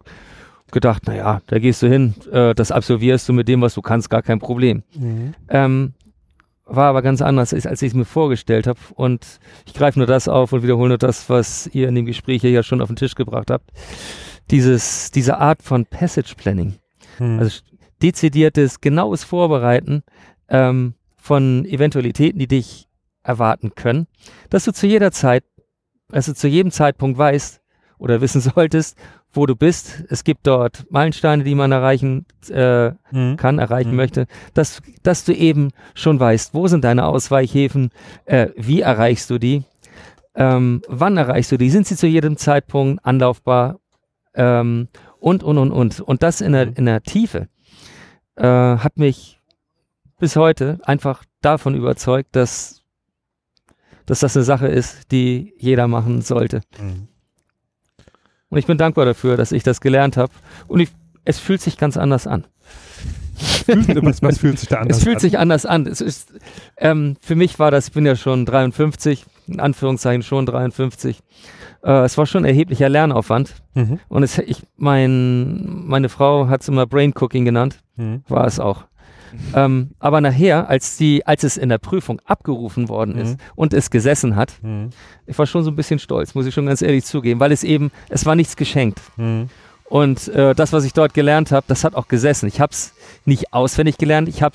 [0.72, 4.10] gedacht, naja, da gehst du hin, äh, das absolvierst du mit dem, was du kannst,
[4.10, 4.82] gar kein Problem.
[4.98, 5.34] Mhm.
[5.48, 5.92] Ähm,
[6.66, 8.78] war aber ganz anders, als ich es mir vorgestellt habe.
[8.94, 12.40] Und ich greife nur das auf und wiederhole nur das, was ihr in dem Gespräch
[12.40, 13.70] hier ja schon auf den Tisch gebracht habt.
[14.50, 16.74] Dieses, diese Art von Passage Planning,
[17.18, 17.38] Mhm.
[17.38, 17.60] also
[18.02, 20.02] dezidiertes, genaues Vorbereiten
[20.48, 22.88] ähm, von Eventualitäten, die dich
[23.22, 24.06] erwarten können,
[24.50, 25.44] dass du zu jeder Zeit,
[26.12, 27.60] also zu jedem Zeitpunkt weißt
[27.98, 28.96] oder wissen solltest,
[29.32, 30.04] wo du bist.
[30.08, 33.36] Es gibt dort Meilensteine, die man erreichen äh, Mhm.
[33.36, 33.96] kann, erreichen Mhm.
[33.96, 37.90] möchte, dass, dass du eben schon weißt, wo sind deine Ausweichhäfen,
[38.26, 39.64] äh, wie erreichst du die,
[40.36, 43.78] ähm, wann erreichst du die, sind sie zu jedem Zeitpunkt anlaufbar
[44.34, 44.88] ähm,
[45.20, 46.00] und, und, und, und.
[46.00, 46.72] Und das in der, Mhm.
[46.76, 47.48] in der Tiefe
[48.36, 49.40] äh, hat mich
[50.18, 52.82] bis heute einfach davon überzeugt, dass,
[54.06, 56.62] dass das eine Sache ist, die jeder machen sollte.
[56.80, 57.08] Mhm.
[58.54, 60.32] Und ich bin dankbar dafür, dass ich das gelernt habe.
[60.68, 60.88] Und ich,
[61.24, 62.44] es fühlt sich ganz anders an.
[63.66, 65.20] Was, was fühlt sich da anders Es fühlt an?
[65.20, 65.86] sich anders an.
[65.88, 66.32] Es ist,
[66.76, 71.18] ähm, für mich war das, ich bin ja schon 53, in Anführungszeichen schon 53.
[71.82, 73.54] Äh, es war schon ein erheblicher Lernaufwand.
[73.74, 73.98] Mhm.
[74.08, 78.22] Und es, ich, mein, meine Frau hat es immer Brain Cooking genannt, Mhm.
[78.28, 78.84] war es auch.
[79.54, 83.36] Ähm, aber nachher, als, die, als es in der Prüfung abgerufen worden ist Mhm.
[83.56, 84.90] und es gesessen hat, Mhm.
[85.26, 87.64] ich war schon so ein bisschen stolz, muss ich schon ganz ehrlich zugeben, weil es
[87.64, 89.00] eben, es war nichts geschenkt.
[89.16, 89.48] Mhm.
[89.88, 92.46] Und äh, das, was ich dort gelernt habe, das hat auch gesessen.
[92.48, 92.94] Ich habe es
[93.26, 94.54] nicht auswendig gelernt, ich habe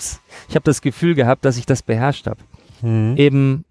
[0.50, 2.40] ich hab das Gefühl gehabt, dass ich das beherrscht habe.
[2.82, 3.14] Mhm.
[3.18, 3.66] Eben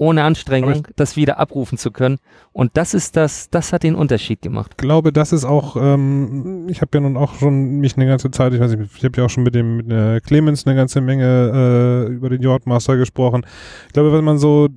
[0.00, 2.18] ohne Anstrengung, das wieder abrufen zu können.
[2.52, 4.78] Und das ist das, das hat den Unterschied gemacht.
[4.78, 8.54] glaube, das ist auch, ähm, ich habe ja nun auch schon mich eine ganze Zeit,
[8.54, 11.02] ich weiß nicht, ich habe ja auch schon mit dem mit, äh, Clemens eine ganze
[11.02, 13.42] Menge äh, über den Yachtmaster gesprochen.
[13.88, 14.68] Ich glaube, wenn man so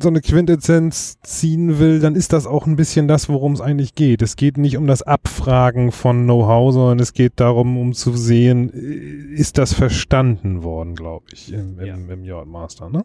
[0.00, 3.94] so eine Quintessenz ziehen will, dann ist das auch ein bisschen das, worum es eigentlich
[3.94, 4.22] geht.
[4.22, 8.72] Es geht nicht um das Abfragen von Know-how, sondern es geht darum, um zu sehen,
[8.72, 11.94] äh, ist das verstanden worden, glaube ich, im, im, Ja.
[11.96, 13.04] im Yachtmaster, ne?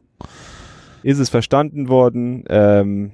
[1.08, 2.44] Ist es verstanden worden?
[2.50, 3.12] Ähm,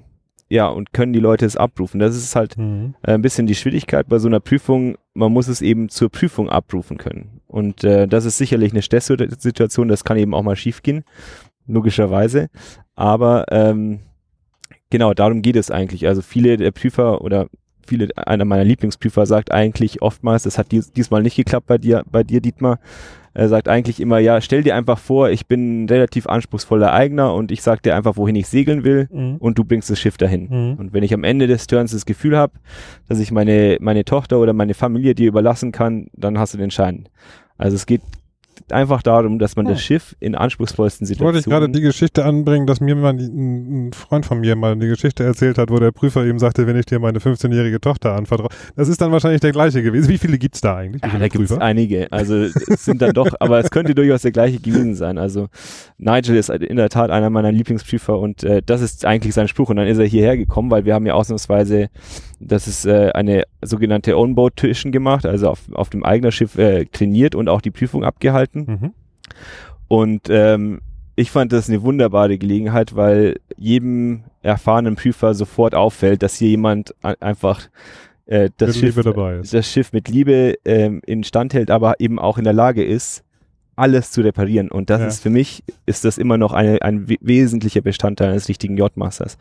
[0.50, 2.00] ja, und können die Leute es abrufen?
[2.00, 2.96] Das ist halt Mhm.
[3.04, 4.98] äh, ein bisschen die Schwierigkeit bei so einer Prüfung.
[5.14, 7.42] Man muss es eben zur Prüfung abrufen können.
[7.46, 11.04] Und äh, das ist sicherlich eine Stresssituation, das kann eben auch mal schiefgehen,
[11.68, 12.50] logischerweise.
[12.96, 14.00] Aber ähm,
[14.90, 16.08] genau, darum geht es eigentlich.
[16.08, 17.48] Also viele der Prüfer oder
[17.86, 22.04] viele, einer meiner Lieblingsprüfer sagt eigentlich oftmals, das hat dies, diesmal nicht geklappt bei dir,
[22.12, 22.80] bei dir, Dietmar,
[23.34, 27.34] er sagt eigentlich immer, ja, stell dir einfach vor, ich bin ein relativ anspruchsvoller Eigner
[27.34, 29.38] und ich sag dir einfach, wohin ich segeln will Mhm.
[29.38, 30.48] und du bringst das Schiff dahin.
[30.50, 30.80] Mhm.
[30.80, 32.54] Und wenn ich am Ende des Turns das Gefühl habe,
[33.10, 36.72] dass ich meine, meine Tochter oder meine Familie dir überlassen kann, dann hast du den
[36.72, 37.10] Schein.
[37.58, 38.02] Also es geht
[38.70, 39.74] einfach darum, dass man Hm.
[39.74, 43.88] das Schiff in anspruchsvollsten Wollte ich gerade Situationen die Geschichte anbringen, dass mir mal ein,
[43.88, 46.78] ein Freund von mir mal eine Geschichte erzählt hat, wo der Prüfer ihm sagte, wenn
[46.78, 48.50] ich dir meine 15-jährige Tochter anvertraue.
[48.76, 50.10] Das ist dann wahrscheinlich der gleiche gewesen.
[50.10, 51.02] Wie viele gibt's da eigentlich?
[51.02, 52.12] Ja, viele da gibt es einige.
[52.12, 55.18] Also es sind dann doch, aber es könnte durchaus der gleiche gewesen sein.
[55.18, 55.48] Also
[55.98, 59.70] Nigel ist in der Tat einer meiner Lieblingsprüfer und äh, das ist eigentlich sein Spruch.
[59.70, 61.90] Und dann ist er hierher gekommen, weil wir haben ja ausnahmsweise,
[62.48, 67.36] das ist äh, eine sogenannte On-Board-Tuition gemacht, also auf, auf dem eigenen Schiff äh, trainiert
[67.36, 68.66] und auch die Prüfung abgehalten.
[68.82, 68.94] Mhm.
[69.88, 70.82] Und ähm,
[71.16, 76.96] ich fand das eine wunderbare Gelegenheit, weil jedem erfahrenen Prüfer sofort auffällt, dass hier jemand
[77.02, 77.70] einfach
[78.26, 79.00] äh, das, Schiff,
[79.52, 83.24] das Schiff mit Liebe ähm, instand hält, aber eben auch in der Lage ist,
[83.76, 84.70] alles zu reparieren.
[84.70, 85.08] Und das Ja.
[85.08, 89.38] ist für mich, ist das immer noch eine, ein we wesentlicher Bestandteil eines richtigen Yachtmasters.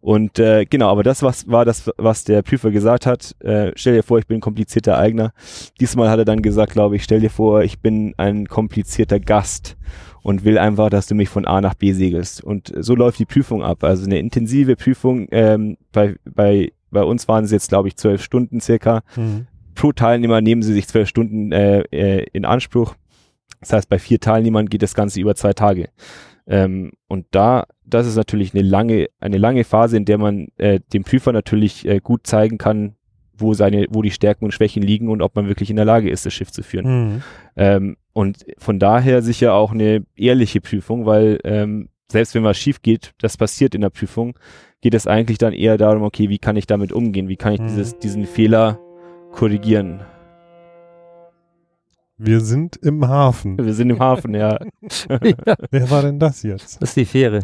[0.00, 3.34] Und äh, genau, aber das was, war das, was der Prüfer gesagt hat.
[3.40, 5.32] Äh, stell dir vor, ich bin ein komplizierter Eigner.
[5.80, 9.76] Diesmal hat er dann gesagt, glaube ich, stell dir vor, ich bin ein komplizierter Gast
[10.22, 12.42] und will einfach, dass du mich von A nach B segelst.
[12.42, 13.84] Und so läuft die Prüfung ab.
[13.84, 15.28] Also eine intensive Prüfung.
[15.30, 19.02] Ähm, bei, bei, bei uns waren es jetzt, glaube ich, zwölf Stunden circa.
[19.16, 19.46] Mhm.
[19.74, 22.94] Pro Teilnehmer nehmen sie sich zwölf Stunden äh, äh, in Anspruch.
[23.64, 25.88] Das heißt, bei vier Teilnehmern geht das Ganze über zwei Tage.
[26.46, 30.80] Ähm, und da, das ist natürlich eine lange, eine lange Phase, in der man äh,
[30.92, 32.96] dem Prüfer natürlich äh, gut zeigen kann,
[33.36, 36.10] wo seine, wo die Stärken und Schwächen liegen und ob man wirklich in der Lage
[36.10, 36.86] ist, das Schiff zu führen.
[37.14, 37.22] Mhm.
[37.56, 42.82] Ähm, und von daher sicher auch eine ehrliche Prüfung, weil ähm, selbst wenn was schief
[42.82, 44.38] geht, das passiert in der Prüfung,
[44.82, 47.28] geht es eigentlich dann eher darum, okay, wie kann ich damit umgehen?
[47.28, 47.68] Wie kann ich Mhm.
[47.68, 48.78] dieses, diesen Fehler
[49.32, 50.02] korrigieren?
[52.16, 53.58] Wir sind im Hafen.
[53.58, 54.56] Wir sind im Hafen, ja.
[55.10, 56.80] ja, Wer war denn das jetzt?
[56.80, 57.40] das ist die Fähre.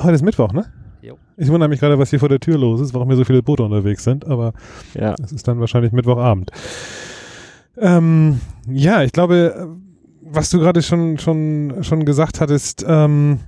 [0.00, 0.64] Heute ist Mittwoch, ne?
[1.02, 1.18] Jo.
[1.36, 3.42] Ich wundere mich gerade, was hier vor der Tür los ist, warum hier so viele
[3.42, 4.54] Boote unterwegs sind, aber
[4.94, 5.14] ja.
[5.22, 6.52] es ist dann wahrscheinlich Mittwochabend.
[7.76, 9.76] Ähm, ja, ich glaube,
[10.22, 13.40] was du gerade schon, schon, schon gesagt hattest, ähm,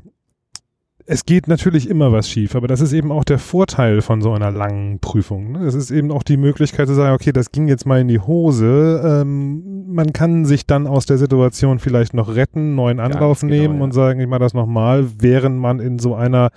[1.07, 4.33] es geht natürlich immer was schief, aber das ist eben auch der Vorteil von so
[4.33, 5.53] einer langen Prüfung.
[5.53, 5.67] Ne?
[5.67, 8.21] Es ist eben auch die Möglichkeit zu sagen, okay, das ging jetzt mal in die
[8.21, 9.03] Hose.
[9.05, 13.79] Ähm, man kann sich dann aus der Situation vielleicht noch retten, neuen Anlauf genau, nehmen
[13.79, 13.85] ja.
[13.85, 16.51] und sagen, ich mache das nochmal, während man in so einer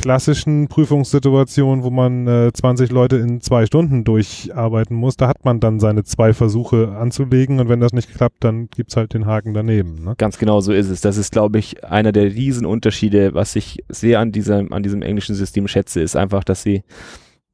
[0.00, 5.60] klassischen Prüfungssituation, wo man äh, 20 Leute in zwei Stunden durcharbeiten muss, da hat man
[5.60, 9.54] dann seine zwei Versuche anzulegen und wenn das nicht klappt, dann gibt's halt den Haken
[9.54, 10.04] daneben.
[10.04, 10.14] Ne?
[10.16, 11.00] Ganz genau so ist es.
[11.00, 15.34] Das ist, glaube ich, einer der Riesenunterschiede, was ich sehr an diesem, an diesem englischen
[15.34, 16.82] System schätze, ist einfach, dass sie,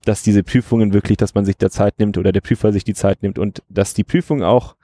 [0.04, 2.94] dass diese Prüfungen wirklich, dass man sich der Zeit nimmt oder der Prüfer sich die
[2.94, 4.76] Zeit nimmt und dass die Prüfung auch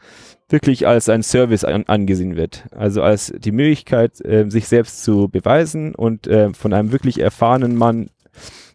[0.49, 2.65] wirklich als ein Service an, angesehen wird.
[2.73, 7.77] Also als die Möglichkeit, äh, sich selbst zu beweisen und äh, von einem wirklich erfahrenen
[7.77, 8.11] Mann,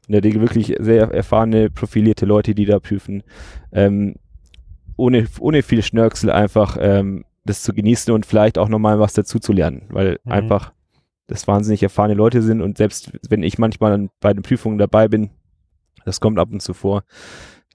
[0.07, 3.23] in der Regel wirklich sehr erfahrene, profilierte Leute, die da prüfen,
[3.71, 4.15] ähm,
[4.97, 9.39] ohne, ohne viel Schnörksel einfach ähm, das zu genießen und vielleicht auch nochmal was dazu
[9.39, 10.31] zu lernen, weil Mhm.
[10.31, 10.73] einfach
[11.27, 15.31] das wahnsinnig erfahrene Leute sind und selbst wenn ich manchmal bei den Prüfungen dabei bin,
[16.05, 17.03] das kommt ab und zu vor,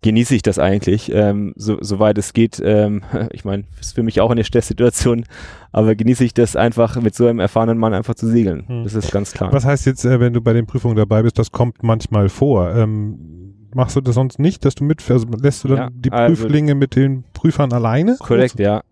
[0.03, 2.61] genieße ich das eigentlich, ähm, so, soweit es geht.
[2.65, 5.25] Ähm, ich meine, ist für mich auch eine Stresssituation,
[5.73, 8.65] aber genieße ich das einfach mit so einem erfahrenen Mann einfach zu segeln.
[8.67, 8.85] Hm.
[8.85, 9.53] Das ist ganz klar.
[9.53, 12.75] Was heißt jetzt, äh, wenn du bei den Prüfungen dabei bist, das kommt manchmal vor?
[12.75, 16.13] Ähm, machst du das sonst nicht, dass du mit, also lässt du dann Ja, die
[16.13, 18.17] also- Prüflinge mit den Prüfern alleine?
[18.19, 18.83] Korrekt, ja.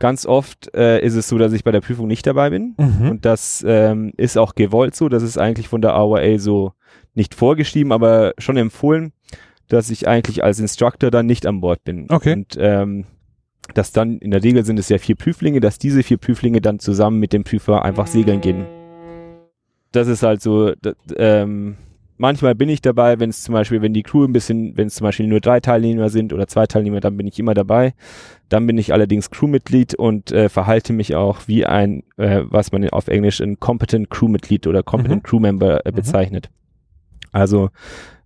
[0.00, 2.74] Ganz oft äh, ist es so, dass ich bei der Prüfung nicht dabei bin.
[2.76, 3.10] Mhm.
[3.10, 5.08] Und das ähm, ist auch gewollt so.
[5.08, 6.72] Das ist eigentlich von der AOA so
[7.14, 9.12] nicht vorgeschrieben, aber schon empfohlen,
[9.68, 12.06] dass ich eigentlich als Instructor dann nicht an Bord bin.
[12.10, 12.32] Okay.
[12.34, 13.04] Und ähm,
[13.72, 16.78] dass dann, in der Regel sind es ja vier Prüflinge, dass diese vier Prüflinge dann
[16.80, 18.66] zusammen mit dem Prüfer einfach segeln gehen.
[19.92, 21.76] Das ist halt so, d- ähm,
[22.18, 24.96] manchmal bin ich dabei, wenn es zum Beispiel, wenn die Crew ein bisschen, wenn es
[24.96, 27.94] zum Beispiel nur drei Teilnehmer sind oder zwei Teilnehmer, dann bin ich immer dabei.
[28.50, 32.86] Dann bin ich allerdings Crewmitglied und äh, verhalte mich auch wie ein, äh, was man
[32.90, 35.26] auf Englisch ein Competent Crewmitglied oder Competent Mhm.
[35.26, 35.96] Crew Member äh, Mhm.
[37.32, 37.70] Also,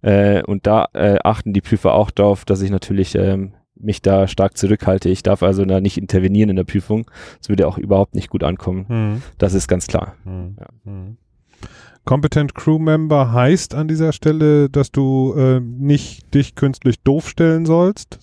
[0.03, 4.27] äh, und da äh, achten die Prüfer auch darauf, dass ich natürlich ähm, mich da
[4.29, 5.09] stark zurückhalte.
[5.09, 7.11] Ich darf also da nicht intervenieren in der Prüfung.
[7.39, 8.87] Das würde auch überhaupt nicht gut ankommen.
[8.89, 9.23] Mhm.
[9.39, 10.15] Das ist ganz klar.
[10.25, 10.57] Mhm.
[10.59, 10.67] Ja.
[10.85, 11.17] Mhm.
[12.05, 17.67] Competent Crew Member heißt an dieser Stelle, dass du äh, nicht dich künstlich doof stellen
[17.67, 18.19] sollst.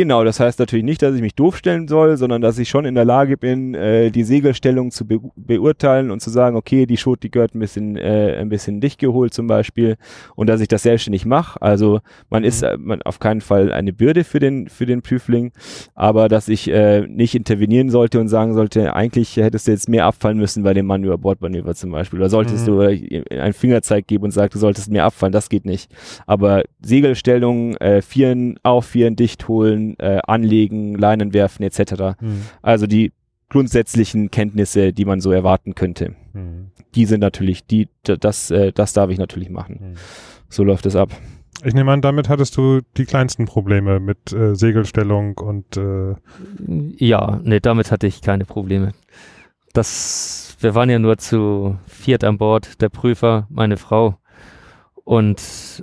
[0.00, 2.86] Genau, das heißt natürlich nicht, dass ich mich doof stellen soll, sondern dass ich schon
[2.86, 6.96] in der Lage bin, äh, die Segelstellung zu be beurteilen und zu sagen, okay, die
[6.96, 9.98] Schot, die gehört ein bisschen, äh, ein bisschen dicht geholt zum Beispiel
[10.36, 11.60] und dass ich das selbstständig mache.
[11.60, 12.00] Also
[12.30, 15.52] man ist äh, man auf keinen Fall eine Bürde für den, für den Prüfling,
[15.94, 20.06] aber dass ich äh, nicht intervenieren sollte und sagen sollte, eigentlich hättest du jetzt mehr
[20.06, 22.70] abfallen müssen bei dem Mann über Bordmanöver zum Beispiel oder solltest Mhm.
[22.70, 25.90] du äh, einen Fingerzeig geben und sagen, du solltest mehr abfallen, das geht nicht.
[26.26, 32.20] Aber Segelstellung, äh, Vieren, aufvieren, dicht holen, äh, anlegen, Leinen werfen etc.
[32.20, 32.42] Mhm.
[32.62, 33.12] Also die
[33.50, 36.14] grundsätzlichen Kenntnisse, die man so erwarten könnte.
[36.32, 36.70] Hm.
[36.94, 39.80] Die sind natürlich, die, das, äh, das darf ich natürlich machen.
[39.80, 39.94] Hm.
[40.48, 41.10] So läuft es ab.
[41.64, 46.14] Ich nehme an, damit hattest du die kleinsten Probleme mit äh, Segelstellung und äh,
[46.96, 48.92] Ja, nee, damit hatte ich keine Probleme.
[49.74, 54.16] Das, wir waren ja nur zu viert an Bord, der Prüfer, meine Frau
[55.04, 55.40] und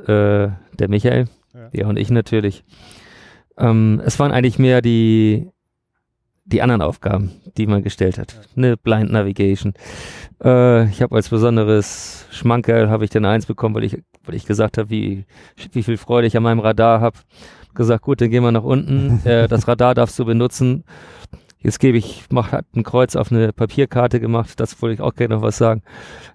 [0.08, 0.47] äh,
[0.80, 1.70] der Michael, Ja.
[1.74, 1.88] ja.
[1.88, 2.64] und ich natürlich.
[3.58, 5.49] Ähm, es waren eigentlich mehr die,
[6.45, 8.39] die anderen Aufgaben, die man gestellt hat.
[8.55, 9.74] Eine Blind Navigation.
[10.43, 14.45] Äh, ich habe als besonderes Schmankerl habe ich den Eins bekommen, weil ich, weil ich
[14.45, 15.26] gesagt habe, wie,
[15.74, 17.18] wie viel Freude ich an meinem Radar habe.
[17.74, 19.22] Gesagt, gut, dann gehen wir nach unten.
[19.26, 20.84] äh, das Radar darfst du benutzen.
[21.60, 25.16] Jetzt gebe ich, mach, hat ein Kreuz auf eine Papierkarte gemacht, das wollte ich auch
[25.16, 25.82] gerne noch was sagen.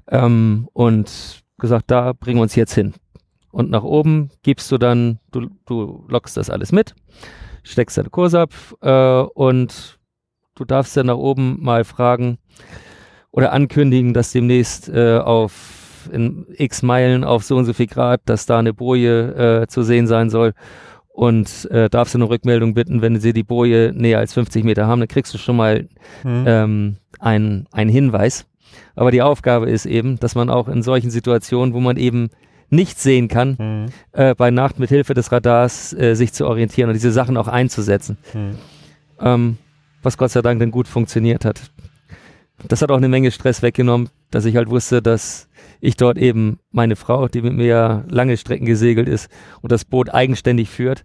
[0.09, 2.93] Ähm, und gesagt, da bringen wir uns jetzt hin.
[3.53, 6.95] Und nach oben gibst du dann, du, du lockst das alles mit,
[7.63, 8.51] steckst deinen Kurs ab
[8.81, 10.01] äh, und
[10.55, 12.39] du darfst dann nach oben mal fragen
[13.31, 15.79] oder ankündigen, dass demnächst äh, auf
[16.11, 19.83] in x Meilen auf so und so viel Grad, dass da eine Boje äh, zu
[19.83, 20.53] sehen sein soll.
[21.09, 24.87] Und äh, darfst du eine Rückmeldung bitten, wenn sie die Boje näher als 50 Meter
[24.87, 25.89] haben, dann kriegst du schon mal
[26.23, 26.45] hm.
[26.47, 28.47] ähm, einen, einen Hinweis.
[28.97, 32.31] Aber die Aufgabe ist eben, dass man auch in solchen Situationen, wo man eben
[32.73, 33.87] nichts sehen kann, Hm.
[34.13, 37.49] äh, bei Nacht mit Hilfe des Radars äh, sich zu orientieren und diese Sachen auch
[37.49, 38.17] einzusetzen.
[38.33, 38.57] Hm.
[39.21, 39.59] Ähm,
[40.03, 41.71] was Gott sei Dank dann gut funktioniert hat.
[42.69, 45.49] Das hat auch eine Menge Stress weggenommen, dass ich halt wusste, dass
[45.81, 49.29] ich dort eben meine Frau, die mit mir lange Strecken gesegelt ist
[49.61, 51.05] und das Boot eigenständig führt,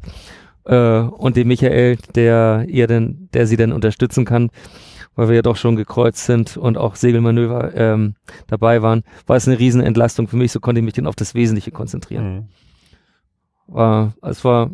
[0.66, 4.50] äh, und den Michael, der ihr denn, der sie dann unterstützen kann,
[5.18, 8.16] weil wir ja doch schon gekreuzt sind und auch Segelmanöver ähm,
[8.46, 11.34] dabei waren, war es eine Riesenentlastung für mich, so konnte ich mich dann auf das
[11.34, 12.26] Wesentliche konzentrieren.
[12.26, 12.46] Hm.
[13.68, 14.72] War, es war,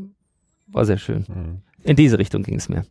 [0.67, 1.25] war sehr schön.
[1.25, 1.61] Hm.
[1.83, 2.85] In diese Richtung ging es mir.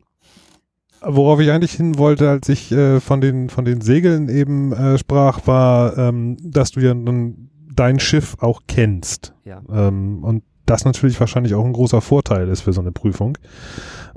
[1.03, 4.99] Worauf ich eigentlich hin wollte, als ich äh, von, den, von den Segeln eben äh,
[4.99, 9.35] sprach, war, ähm, dass du ja nun dein Schiff auch kennst.
[9.45, 9.61] Ja.
[9.71, 13.37] Ähm, und das natürlich wahrscheinlich auch ein großer Vorteil ist für so eine Prüfung.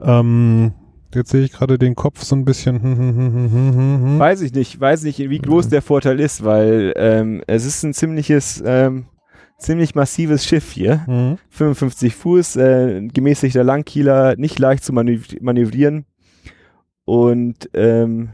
[0.01, 0.73] Ähm,
[1.15, 2.79] jetzt sehe ich gerade den Kopf so ein bisschen.
[4.19, 5.69] Weiß ich nicht, weiß nicht, wie groß Mhm.
[5.71, 9.05] der Vorteil ist, weil ähm, es ist ein ziemliches, ähm,
[9.57, 11.05] ziemlich massives Schiff hier.
[11.07, 11.37] Hm.
[11.49, 16.05] 55 Fuß, äh, gemäßigter Langkieler, nicht leicht zu manöv manövrieren.
[17.05, 18.29] Und ähm,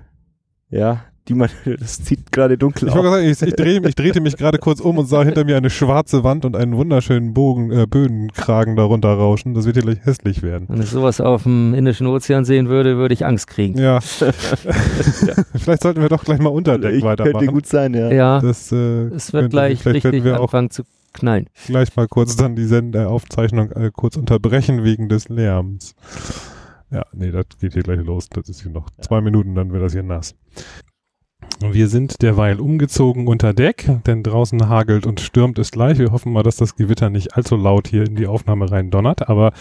[0.70, 1.50] ja, die man,
[1.80, 3.14] das zieht gerade dunkel Ich, wollte auf.
[3.16, 5.56] gerade sagen, ich, ich, dreh, ich drehte mich gerade kurz um und sah hinter mir
[5.58, 9.54] eine schwarze Wand und einen wunderschönen Bogen, äh, Bödenkragen darunter rauschen.
[9.54, 10.66] Das wird hier gleich hässlich werden.
[10.70, 13.78] Wenn ich sowas auf dem Indischen Ozean sehen würde, würde ich Angst kriegen.
[13.78, 14.00] Ja.
[15.56, 17.48] Vielleicht sollten wir doch gleich mal unter Deck Ich könnte weitermachen.
[17.48, 18.12] gut sein, ja.
[18.12, 21.48] Ja, Das, äh, es wird könnte- gleich richtig wir auch anfangen zu knallen.
[21.68, 25.94] gleich mal kurz dann die Sendeaufzeichnung äh, kurz unterbrechen wegen des Lärms.
[26.90, 28.28] Ja, nee, das geht hier gleich los.
[28.30, 30.36] Das ist hier noch zwei Minuten, dann wird das hier nass.
[31.62, 36.00] Wir sind derweil umgezogen unter Deck, denn draußen hagelt und stürmt es gleich.
[36.00, 39.30] Wir hoffen mal, dass das Gewitter nicht allzu laut hier in die Aufnahme rein donnert.
[39.30, 39.54] Aber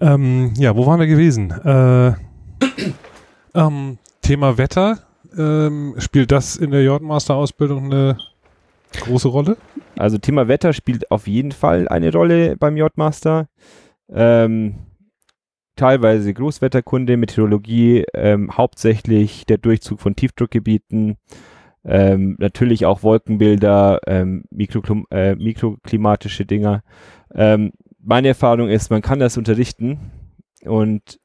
[0.00, 1.50] ähm, ja, wo waren wir gewesen?
[1.50, 2.12] Äh,
[3.54, 5.00] ähm, Thema Wetter.
[5.36, 8.18] Ähm, spielt das in der Jordmaster-Ausbildung eine
[8.92, 9.56] große Rolle?
[9.96, 13.48] Also Thema Wetter spielt auf jeden Fall eine Rolle beim J-Master.
[14.10, 14.76] Ähm,
[15.78, 21.16] teilweise Großwetterkunde, Meteorologie, ähm, hauptsächlich der Durchzug von Tiefdruckgebieten,
[21.84, 26.82] ähm, natürlich auch Wolkenbilder, ähm, Mikroklim äh, mikroklimatische Dinger.
[27.34, 30.10] Ähm, meine Erfahrung ist, man kann das unterrichten
[30.64, 31.18] und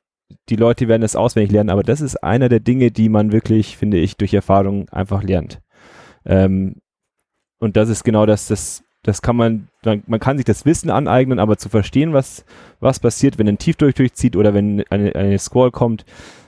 [0.49, 3.77] die Leute werden das auswendig lernen, aber das ist einer der Dinge, die man wirklich,
[3.77, 5.61] finde ich, durch Erfahrung einfach lernt.
[6.25, 6.75] Ähm,
[7.59, 11.39] und das ist genau das, das, das kann man, man, kann sich das Wissen aneignen,
[11.39, 12.45] aber zu verstehen, was,
[12.79, 16.05] was passiert, wenn ein Tiefdurch durchzieht oder wenn eine, eine Squall kommt,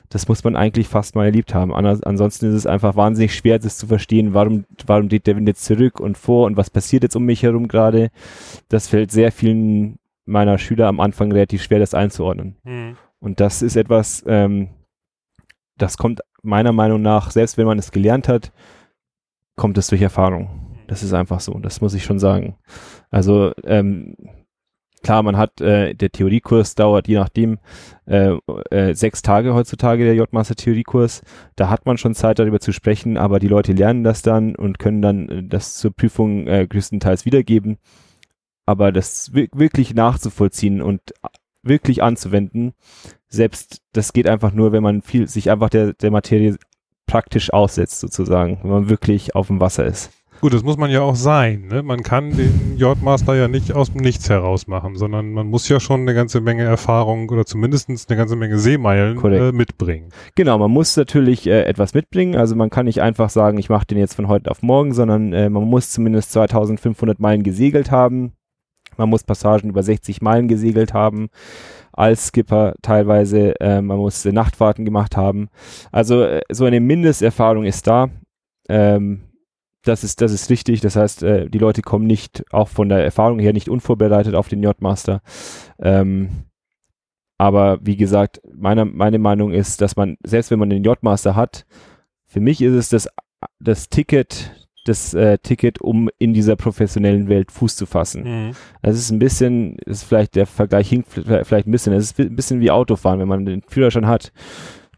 [0.10, 1.74] das muss man eigentlich fast mal erlebt haben.
[1.74, 5.48] Anas- ansonsten ist es einfach wahnsinnig schwer, das zu verstehen, warum, warum geht der Wind
[5.48, 8.10] jetzt zurück und vor und was passiert jetzt um mich herum gerade.
[8.70, 12.56] Das fällt sehr vielen meiner Schüler am Anfang relativ schwer, das einzuordnen.
[13.20, 14.70] Und das ist etwas, ähm,
[15.78, 18.54] das kommt meiner Meinung nach, selbst wenn man es gelernt hat,
[19.56, 20.65] kommt es durch Erfahrung.
[20.88, 22.56] Das ist einfach so, das muss ich schon sagen.
[23.10, 24.16] Also ähm,
[25.04, 27.60] klar, man hat, äh, der Theoriekurs dauert je nachdem
[28.06, 28.38] äh,
[28.72, 31.22] äh, sechs Tage heutzutage, der J-Master Theoriekurs.
[31.56, 34.80] Da hat man schon Zeit darüber zu sprechen, aber die Leute lernen das dann und
[34.80, 37.78] können dann äh, das zur Prüfung äh, größtenteils wiedergeben.
[38.66, 41.02] Aber das wi- wirklich nachzuvollziehen und
[41.62, 42.74] wirklich anzuwenden,
[43.28, 46.58] selbst das geht einfach nur, wenn man viel sich einfach der, der Materie
[47.08, 50.12] praktisch aussetzt, sozusagen, wenn man wirklich auf dem Wasser ist.
[50.42, 51.68] Gut, das muss man ja auch sein.
[51.68, 51.82] Ne?
[51.82, 55.80] Man kann den Yachtmaster ja nicht aus dem Nichts heraus machen, sondern man muss ja
[55.80, 60.10] schon eine ganze Menge Erfahrung oder zumindest eine ganze Menge Seemeilen äh, mitbringen.
[60.36, 62.36] Genau, man muss natürlich äh, etwas mitbringen.
[62.36, 65.34] Also man kann nicht einfach sagen, ich mache den jetzt von heute auf morgen, sondern
[65.34, 68.34] äh, man muss zumindest 2500 Meilen gesegelt haben.
[68.98, 71.30] Man muss Passagen über 60 Meilen gesegelt haben
[71.92, 73.60] als Skipper teilweise.
[73.60, 75.50] Äh, man muss Nachtfahrten gemacht haben.
[75.92, 78.10] Also äh, so eine Mindesterfahrung ist da.
[78.68, 79.22] Ähm,
[79.88, 80.82] das ist, das ist wichtig.
[80.82, 84.48] Das heißt, äh, die Leute kommen nicht, auch von der Erfahrung her, nicht unvorbereitet auf
[84.48, 85.22] den Yachtmaster.
[85.80, 86.30] Ähm,
[87.38, 91.66] aber wie gesagt, meine, meine Meinung ist, dass man, selbst wenn man den Yachtmaster hat,
[92.26, 93.10] für mich ist es das,
[93.60, 94.52] das Ticket,
[94.86, 98.24] das äh, Ticket, um in dieser professionellen Welt Fuß zu fassen.
[98.24, 98.52] Mhm.
[98.82, 102.36] Das ist ein bisschen, ist vielleicht der Vergleich hinkt vielleicht ein bisschen, es ist ein
[102.36, 104.32] bisschen wie Autofahren, wenn man den Führerschein hat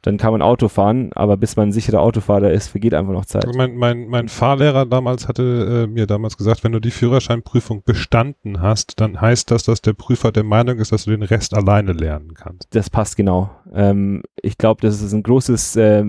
[0.01, 3.25] dann kann man Auto fahren, aber bis man ein sicherer Autofahrer ist, vergeht einfach noch
[3.25, 3.45] Zeit.
[3.45, 7.83] Also mein, mein, mein Fahrlehrer damals hatte äh, mir damals gesagt, wenn du die Führerscheinprüfung
[7.83, 11.53] bestanden hast, dann heißt das, dass der Prüfer der Meinung ist, dass du den Rest
[11.53, 12.67] alleine lernen kannst.
[12.71, 13.49] Das passt genau.
[13.73, 16.05] Ähm, ich glaube, das ist ein großes, äh,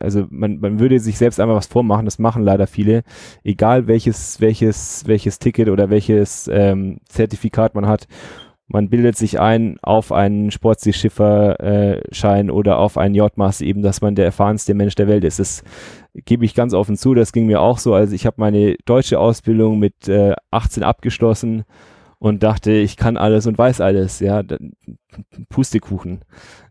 [0.00, 3.02] also man, man würde sich selbst einmal was vormachen, das machen leider viele,
[3.44, 8.06] egal welches, welches, welches Ticket oder welches ähm, Zertifikat man hat
[8.68, 14.14] man bildet sich ein auf einen Sportseeschifferschein äh, oder auf einen Yachtmaster eben, dass man
[14.14, 15.38] der erfahrenste Mensch der Welt ist.
[15.38, 15.64] Das
[16.14, 17.94] gebe ich ganz offen zu, das ging mir auch so.
[17.94, 21.64] Also ich habe meine deutsche Ausbildung mit äh, 18 abgeschlossen
[22.18, 24.20] und dachte, ich kann alles und weiß alles.
[24.20, 24.42] Ja,
[25.48, 26.20] Pustekuchen.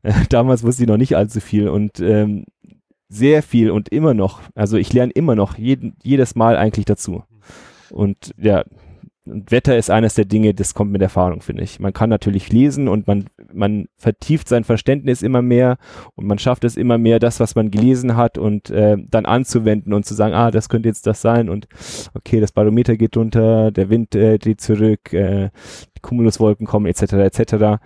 [0.04, 2.46] Äh, damals wusste ich noch nicht allzu viel und ähm,
[3.10, 4.42] sehr viel und immer noch.
[4.54, 7.24] Also ich lerne immer noch jeden, jedes Mal eigentlich dazu.
[7.90, 8.66] Und ja,
[9.30, 11.80] und Wetter ist eines der Dinge, das kommt mit Erfahrung, finde ich.
[11.80, 15.78] Man kann natürlich lesen und man, man vertieft sein Verständnis immer mehr
[16.16, 19.94] und man schafft es immer mehr, das, was man gelesen hat und äh, dann anzuwenden
[19.94, 21.68] und zu sagen, ah, das könnte jetzt das sein und
[22.14, 25.50] okay, das Barometer geht runter, der Wind äh, geht zurück, äh,
[25.96, 27.14] die Cumuluswolken kommen etc.
[27.14, 27.82] etc.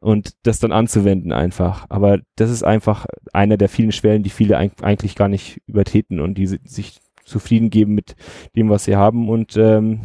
[0.00, 1.86] Und das dann anzuwenden einfach.
[1.88, 6.34] Aber das ist einfach einer der vielen Schwellen, die viele eigentlich gar nicht übertreten und
[6.34, 8.16] die sich zufrieden geben mit
[8.56, 10.00] dem, was sie haben und ähm,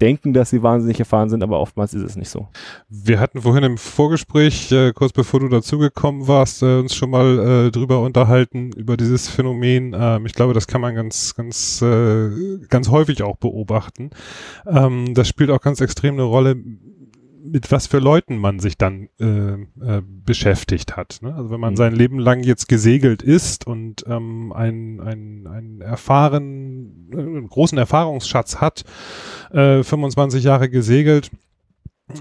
[0.00, 2.48] denken, dass sie wahnsinnig erfahren sind, aber oftmals ist es nicht so.
[2.88, 7.66] Wir hatten vorhin im Vorgespräch, äh, kurz bevor du dazugekommen warst, äh, uns schon mal
[7.66, 9.94] äh, drüber unterhalten, über dieses Phänomen.
[9.96, 14.10] Ähm, ich glaube, das kann man ganz, ganz, äh, ganz häufig auch beobachten.
[14.66, 16.56] Ähm, das spielt auch ganz extrem eine Rolle
[17.44, 21.18] mit was für Leuten man sich dann äh, äh, beschäftigt hat.
[21.20, 21.34] Ne?
[21.34, 21.76] Also wenn man mhm.
[21.76, 28.84] sein Leben lang jetzt gesegelt ist und ähm, ein, ein, erfahren, einen großen Erfahrungsschatz hat,
[29.50, 31.30] äh, 25 Jahre gesegelt,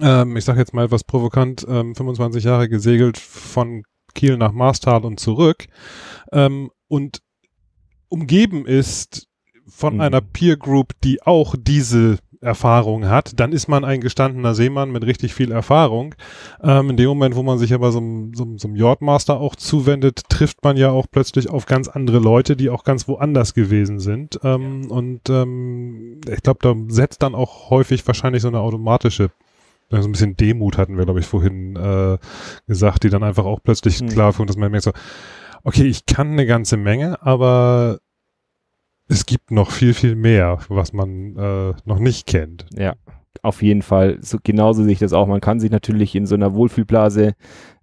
[0.01, 5.05] ähm, ich sage jetzt mal etwas provokant, ähm, 25 Jahre gesegelt von Kiel nach Marstal
[5.05, 5.67] und zurück
[6.33, 7.21] ähm, und
[8.09, 9.27] umgeben ist
[9.67, 10.01] von mhm.
[10.01, 15.05] einer Peer Group, die auch diese Erfahrung hat, dann ist man ein gestandener Seemann mit
[15.05, 16.15] richtig viel Erfahrung.
[16.61, 18.01] Ähm, in dem Moment, wo man sich aber so,
[18.33, 22.55] so, so einem Yardmaster auch zuwendet, trifft man ja auch plötzlich auf ganz andere Leute,
[22.55, 24.39] die auch ganz woanders gewesen sind.
[24.43, 24.89] Ähm, ja.
[24.89, 29.31] Und ähm, ich glaube, da setzt dann auch häufig wahrscheinlich so eine automatische
[29.89, 32.17] so ein bisschen Demut hatten wir, glaube ich, vorhin äh,
[32.67, 34.09] gesagt, die dann einfach auch plötzlich mhm.
[34.09, 34.91] klar fühlen, dass man merkt so,
[35.63, 37.99] okay, ich kann eine ganze Menge, aber
[39.13, 42.65] es gibt noch viel, viel mehr, was man äh, noch nicht kennt.
[42.75, 42.95] Ja,
[43.41, 44.17] auf jeden Fall.
[44.21, 45.27] So, genauso sehe ich das auch.
[45.27, 47.35] Man kann sich natürlich in so einer Wohlfühlblase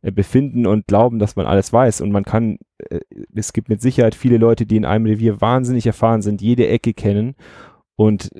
[0.03, 2.01] äh, befinden und glauben, dass man alles weiß.
[2.01, 2.59] Und man kann,
[2.91, 3.01] äh,
[3.35, 6.93] es gibt mit Sicherheit viele Leute, die in einem Revier wahnsinnig erfahren sind, jede Ecke
[6.93, 7.35] kennen
[7.97, 8.31] und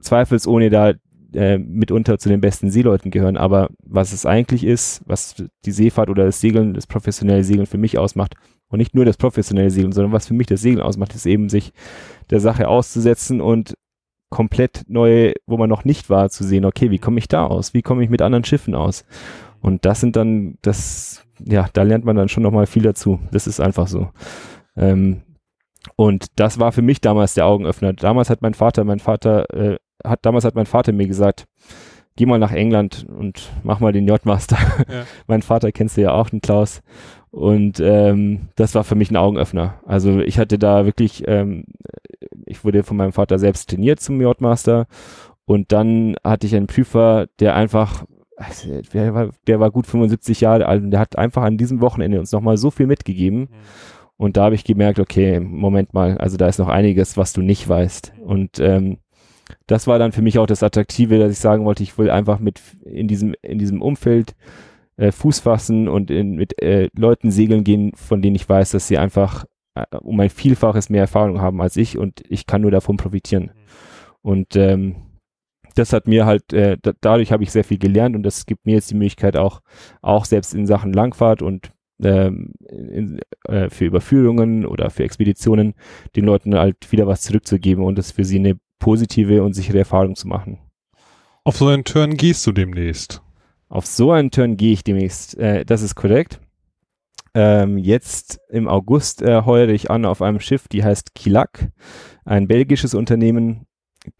[0.00, 0.94] zweifelsohne da
[1.34, 3.36] äh, mitunter zu den besten Seeleuten gehören.
[3.36, 7.78] Aber was es eigentlich ist, was die Seefahrt oder das Segeln, das professionelle Segeln für
[7.78, 8.34] mich ausmacht,
[8.72, 11.48] und nicht nur das professionelle Segeln, sondern was für mich das Segeln ausmacht, ist eben
[11.48, 11.72] sich
[12.30, 13.74] der Sache auszusetzen und
[14.30, 17.74] komplett neu, wo man noch nicht war, zu sehen, okay, wie komme ich da aus?
[17.74, 19.04] Wie komme ich mit anderen Schiffen aus?
[19.60, 23.20] Und das sind dann, das, ja, da lernt man dann schon nochmal viel dazu.
[23.30, 24.08] Das ist einfach so.
[24.74, 25.20] Ähm,
[25.96, 27.92] und das war für mich damals der Augenöffner.
[27.92, 31.46] Damals hat mein Vater, mein Vater, äh, hat, damals hat mein Vater mir gesagt,
[32.16, 34.56] geh mal nach England und mach mal den J-Master.
[34.88, 35.02] Ja.
[35.26, 36.82] mein Vater kennst du ja auch, den Klaus.
[37.32, 39.80] Und ähm, das war für mich ein Augenöffner.
[39.86, 41.64] Also ich hatte da wirklich, ähm,
[42.44, 44.86] ich wurde von meinem Vater selbst trainiert zum Yachtmaster
[45.46, 48.04] und dann hatte ich einen Prüfer, der einfach,
[48.36, 51.80] also der, war, der war gut 75 Jahre alt und der hat einfach an diesem
[51.80, 53.40] Wochenende uns nochmal so viel mitgegeben.
[53.40, 53.48] Mhm.
[54.18, 57.40] Und da habe ich gemerkt, okay, Moment mal, also da ist noch einiges, was du
[57.40, 58.12] nicht weißt.
[58.22, 58.98] Und ähm,
[59.66, 62.38] das war dann für mich auch das Attraktive, dass ich sagen wollte, ich will einfach
[62.38, 64.34] mit in diesem, in diesem Umfeld
[64.96, 68.88] äh, Fuß fassen und in, mit äh, Leuten segeln gehen, von denen ich weiß, dass
[68.88, 72.70] sie einfach äh, um ein Vielfaches mehr Erfahrung haben als ich und ich kann nur
[72.70, 73.50] davon profitieren.
[74.22, 74.96] Und ähm,
[75.74, 78.66] das hat mir halt, äh, da, dadurch habe ich sehr viel gelernt und das gibt
[78.66, 79.60] mir jetzt die Möglichkeit auch,
[80.02, 81.72] auch selbst in Sachen Langfahrt und
[82.02, 85.74] ähm, in, äh, für Überführungen oder für Expeditionen
[86.16, 90.16] den Leuten halt wieder was zurückzugeben und das für sie eine positive und sichere Erfahrung
[90.16, 90.58] zu machen.
[91.44, 93.22] Auf so einen Turn gehst du demnächst.
[93.72, 95.34] Auf so einen Turn gehe ich demnächst.
[95.38, 96.40] Äh, das ist korrekt.
[97.32, 101.70] Ähm, jetzt im August äh, heuere ich an auf einem Schiff, die heißt Kilak,
[102.26, 103.64] ein belgisches Unternehmen,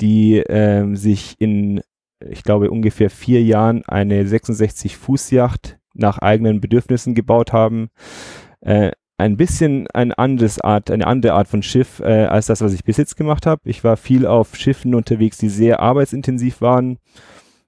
[0.00, 1.82] die ähm, sich in,
[2.26, 7.90] ich glaube, ungefähr vier Jahren eine 66 Fuß Yacht nach eigenen Bedürfnissen gebaut haben.
[8.62, 12.72] Äh, ein bisschen ein anderes Art, eine andere Art von Schiff äh, als das, was
[12.72, 13.60] ich bis jetzt gemacht habe.
[13.66, 16.96] Ich war viel auf Schiffen unterwegs, die sehr arbeitsintensiv waren,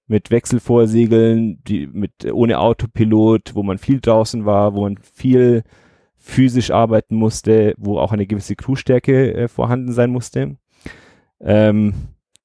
[0.06, 5.62] mit Wechselvorsegeln, die mit ohne Autopilot, wo man viel draußen war, wo man viel
[6.16, 10.56] physisch arbeiten musste, wo auch eine gewisse Crewstärke äh, vorhanden sein musste.
[11.40, 11.94] Ähm,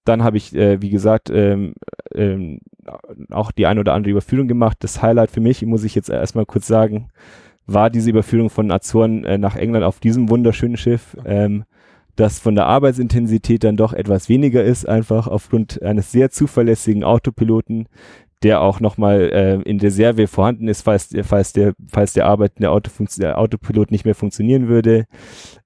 [0.06, 1.76] dann habe ich, äh, wie gesagt, ähm,
[2.14, 2.60] ähm,
[3.30, 4.78] auch die ein oder andere Überführung gemacht.
[4.82, 7.10] Das Highlight für mich, muss ich jetzt erstmal kurz sagen,
[7.68, 11.64] war diese Überführung von Azoren äh, nach England auf diesem wunderschönen Schiff, ähm,
[12.16, 17.88] das von der Arbeitsintensität dann doch etwas weniger ist, einfach aufgrund eines sehr zuverlässigen Autopiloten,
[18.44, 22.82] der auch nochmal äh, in Reserve vorhanden ist, falls, falls, der, falls der Arbeit der,
[23.18, 25.06] der Autopilot nicht mehr funktionieren würde.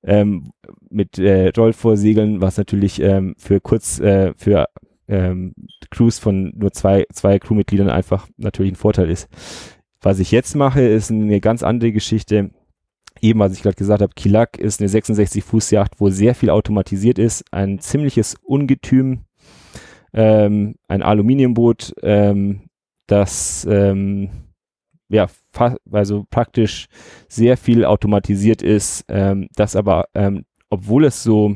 [0.03, 0.51] Ähm,
[0.89, 4.67] mit äh, Rollvorsegeln, was natürlich ähm, für kurz, äh, für
[5.07, 5.53] ähm,
[5.91, 9.27] Crews von nur zwei, zwei Crewmitgliedern einfach natürlich ein Vorteil ist.
[10.01, 12.51] Was ich jetzt mache, ist eine ganz andere Geschichte.
[13.21, 16.49] Eben, was ich gerade gesagt habe, Kilak ist eine 66 Fuß Yacht, wo sehr viel
[16.49, 19.21] automatisiert ist, ein ziemliches Ungetüm,
[20.13, 22.61] ähm, ein Aluminiumboot, ähm,
[23.07, 24.29] das ähm,
[25.09, 25.27] ja
[25.91, 26.87] also praktisch
[27.27, 31.55] sehr viel automatisiert ist, ähm, das aber ähm, obwohl es so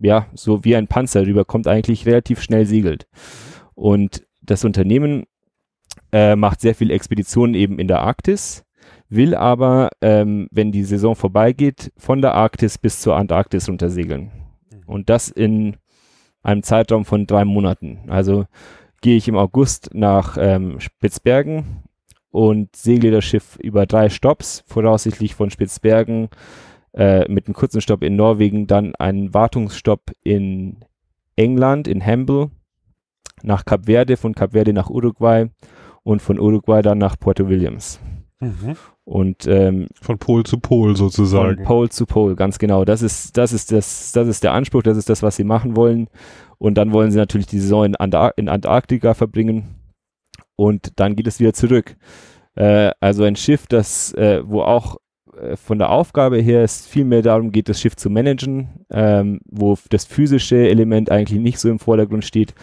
[0.00, 3.06] ja so wie ein Panzer rüberkommt, eigentlich relativ schnell segelt.
[3.74, 5.24] Und das Unternehmen
[6.12, 8.64] äh, macht sehr viele Expeditionen eben in der Arktis,
[9.08, 14.30] will aber, ähm, wenn die Saison vorbeigeht, von der Arktis bis zur Antarktis runtersegeln.
[14.70, 14.82] Mhm.
[14.86, 15.76] Und das in
[16.42, 18.00] einem Zeitraum von drei Monaten.
[18.08, 18.46] Also
[19.00, 21.82] gehe ich im August nach ähm, Spitzbergen
[22.30, 26.28] und segle das Schiff über drei Stops, voraussichtlich von Spitzbergen
[26.94, 30.78] äh, mit einem kurzen Stopp in Norwegen, dann einen Wartungsstopp in
[31.36, 32.50] England, in Hamble,
[33.42, 35.46] nach Kap Verde, von Kap Verde nach Uruguay
[36.02, 38.00] und von Uruguay dann nach Puerto Williams.
[38.40, 38.76] Mhm.
[39.04, 41.56] Und ähm, von Pol zu Pol sozusagen.
[41.56, 42.84] Von Pol zu Pol, ganz genau.
[42.84, 45.76] Das ist, das ist das, das ist der Anspruch, das ist das, was sie machen
[45.76, 46.08] wollen.
[46.58, 49.74] Und dann wollen sie natürlich die Saison in, Antar in Antarktika verbringen.
[50.56, 51.96] Und dann geht es wieder zurück.
[52.54, 54.96] Äh, also ein Schiff, das, äh, wo auch
[55.56, 59.76] von der Aufgabe her es viel mehr darum geht, das Schiff zu managen, ähm, wo
[59.90, 62.54] das physische Element eigentlich nicht so im Vordergrund steht.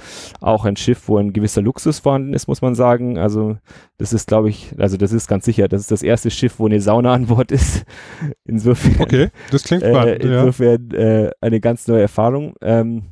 [0.42, 3.18] Auch ein Schiff, wo ein gewisser Luxus vorhanden ist, muss man sagen.
[3.18, 3.58] Also
[3.98, 6.66] das ist, glaube ich, also das ist ganz sicher, das ist das erste Schiff, wo
[6.66, 7.86] eine Sauna an Bord ist.
[8.46, 9.02] Insofern.
[9.02, 10.24] Okay, das klingt äh, spannend.
[10.24, 11.00] Äh, insofern ja.
[11.00, 12.56] äh, eine ganz neue Erfahrung.
[12.62, 13.04] Ähm,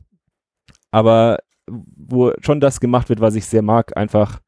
[0.91, 4.39] aber wo schon das gemacht wird, was ich sehr mag, einfach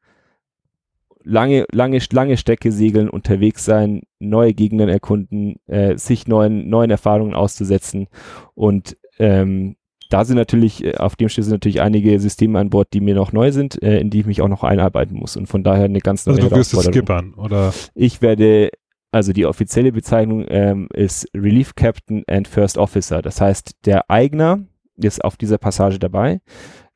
[1.26, 7.34] lange, lange, lange Strecke segeln, unterwegs sein, neue Gegenden erkunden, äh, sich neuen, neuen Erfahrungen
[7.34, 8.06] auszusetzen.
[8.54, 9.76] Und ähm,
[10.08, 13.14] da sind natürlich, äh, auf dem Schiff sind natürlich einige Systeme an Bord, die mir
[13.14, 15.36] noch neu sind, äh, in die ich mich auch noch einarbeiten muss.
[15.36, 17.74] Und von daher eine ganz neue Also du wirst es skippern, oder?
[17.94, 18.70] Ich werde,
[19.10, 23.20] also die offizielle Bezeichnung ähm, ist Relief Captain and First Officer.
[23.20, 24.60] Das heißt, der Eigner
[24.96, 26.40] ist auf dieser Passage dabei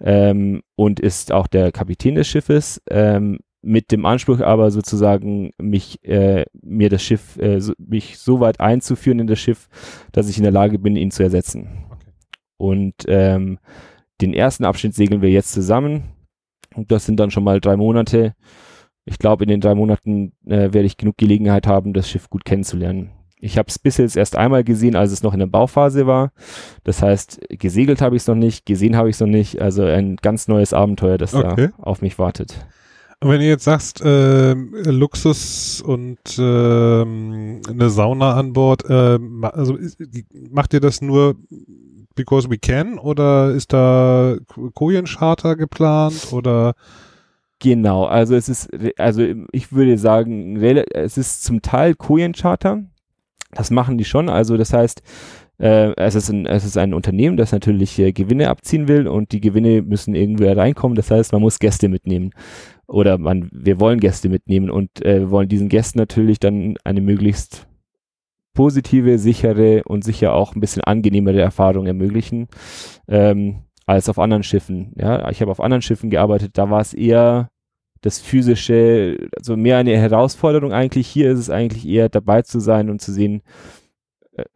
[0.00, 2.80] ähm, und ist auch der Kapitän des Schiffes.
[2.88, 8.40] Ähm, mit dem Anspruch aber sozusagen mich äh, mir das Schiff äh, so, mich so
[8.40, 9.68] weit einzuführen in das Schiff,
[10.12, 11.86] dass ich in der Lage bin, ihn zu ersetzen.
[11.90, 12.10] Okay.
[12.56, 13.58] Und ähm,
[14.20, 16.04] den ersten Abschnitt segeln wir jetzt zusammen.
[16.74, 18.34] Und das sind dann schon mal drei Monate.
[19.04, 22.44] Ich glaube, in den drei Monaten äh, werde ich genug Gelegenheit haben, das Schiff gut
[22.44, 23.10] kennenzulernen.
[23.40, 26.32] Ich habe es bis jetzt erst einmal gesehen, als es noch in der Bauphase war.
[26.84, 29.60] Das heißt, gesegelt habe ich es noch nicht, gesehen habe ich es noch nicht.
[29.60, 31.68] Also ein ganz neues Abenteuer, das okay.
[31.68, 32.66] da auf mich wartet.
[33.22, 39.76] Wenn ihr jetzt sagst, äh, Luxus und äh, eine Sauna an Bord, äh, also
[40.50, 41.36] macht ihr das nur
[42.14, 44.36] because we can oder ist da
[44.74, 46.74] Kojencharter geplant oder?
[47.62, 52.84] Genau, also es ist, also ich würde sagen, es ist zum Teil Kojencharter.
[53.52, 54.30] Das machen die schon.
[54.30, 55.02] Also das heißt,
[55.60, 59.32] äh, es, ist ein, es ist ein Unternehmen, das natürlich äh, Gewinne abziehen will und
[59.32, 60.96] die Gewinne müssen irgendwo reinkommen.
[60.96, 62.30] Das heißt, man muss Gäste mitnehmen
[62.86, 67.02] oder man, wir wollen Gäste mitnehmen und äh, wir wollen diesen Gästen natürlich dann eine
[67.02, 67.66] möglichst
[68.54, 72.48] positive, sichere und sicher auch ein bisschen angenehmere Erfahrung ermöglichen
[73.06, 74.92] ähm, als auf anderen Schiffen.
[74.96, 77.48] Ja, ich habe auf anderen Schiffen gearbeitet, da war es eher
[78.00, 81.06] das physische, also mehr eine Herausforderung eigentlich.
[81.06, 83.42] Hier ist es eigentlich eher dabei zu sein und zu sehen,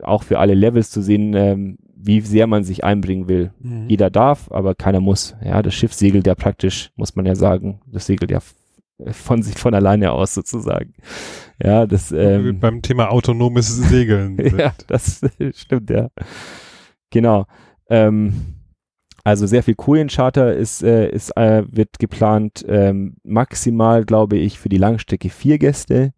[0.03, 3.53] auch für alle Levels zu sehen, ähm, wie sehr man sich einbringen will.
[3.61, 3.89] Mhm.
[3.89, 5.37] Jeder darf, aber keiner muss.
[5.45, 8.41] Ja, das Schiff segelt ja praktisch, muss man ja sagen, das segelt ja
[9.11, 10.95] von sich von alleine aus sozusagen.
[11.63, 14.39] Ja, das ähm, beim Thema autonomes Segeln.
[14.59, 15.21] ja, das
[15.53, 16.11] stimmt ja.
[17.11, 17.47] Genau.
[17.89, 18.55] Ähm,
[19.25, 22.65] also sehr viel Korencharter ist, äh, ist äh, wird geplant.
[22.69, 26.13] Ähm, maximal, glaube ich, für die Langstrecke vier Gäste.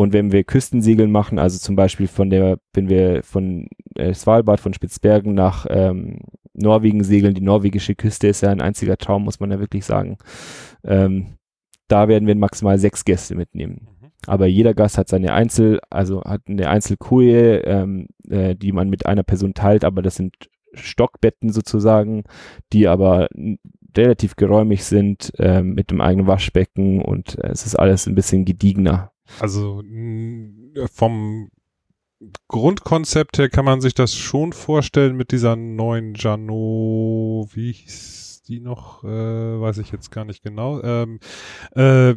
[0.00, 4.58] Und wenn wir Küstensegeln machen, also zum Beispiel von der, wenn wir von äh, Svalbard,
[4.58, 6.20] von Spitzbergen nach ähm,
[6.54, 10.16] Norwegen segeln, die norwegische Küste ist ja ein einziger Traum, muss man ja wirklich sagen.
[10.84, 11.36] Ähm,
[11.86, 13.88] da werden wir maximal sechs Gäste mitnehmen.
[14.00, 14.08] Mhm.
[14.26, 19.04] Aber jeder Gast hat seine Einzel, also hat eine Einzelkoje, ähm, äh, die man mit
[19.04, 20.34] einer Person teilt, aber das sind
[20.72, 22.24] Stockbetten sozusagen,
[22.72, 23.28] die aber
[23.96, 28.44] relativ geräumig sind, äh, mit dem eigenen Waschbecken und äh, es ist alles ein bisschen
[28.44, 29.12] gediegener.
[29.38, 29.82] Also
[30.92, 31.50] vom
[32.48, 38.60] Grundkonzept her kann man sich das schon vorstellen mit dieser neuen Jano, wie hieß die
[38.60, 40.82] noch, äh, weiß ich jetzt gar nicht genau.
[40.82, 41.20] Ähm,
[41.72, 42.14] äh,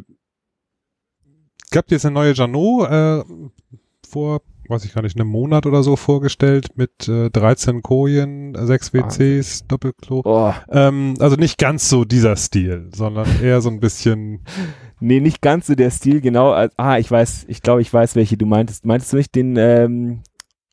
[1.70, 3.24] gab jetzt eine neue Jano äh,
[4.06, 8.92] vor, weiß ich gar nicht, einem Monat oder so vorgestellt mit äh, 13 Kojen, 6
[8.92, 10.22] WCs, Doppelklo.
[10.24, 14.40] Oh, Ähm, also nicht ganz so dieser Stil, sondern eher so ein bisschen
[15.00, 16.68] nee, nicht ganz so der Stil, genau.
[16.76, 18.84] Ah, ich weiß, ich glaube, ich weiß, welche du meintest.
[18.86, 20.22] Meintest du nicht den, ähm,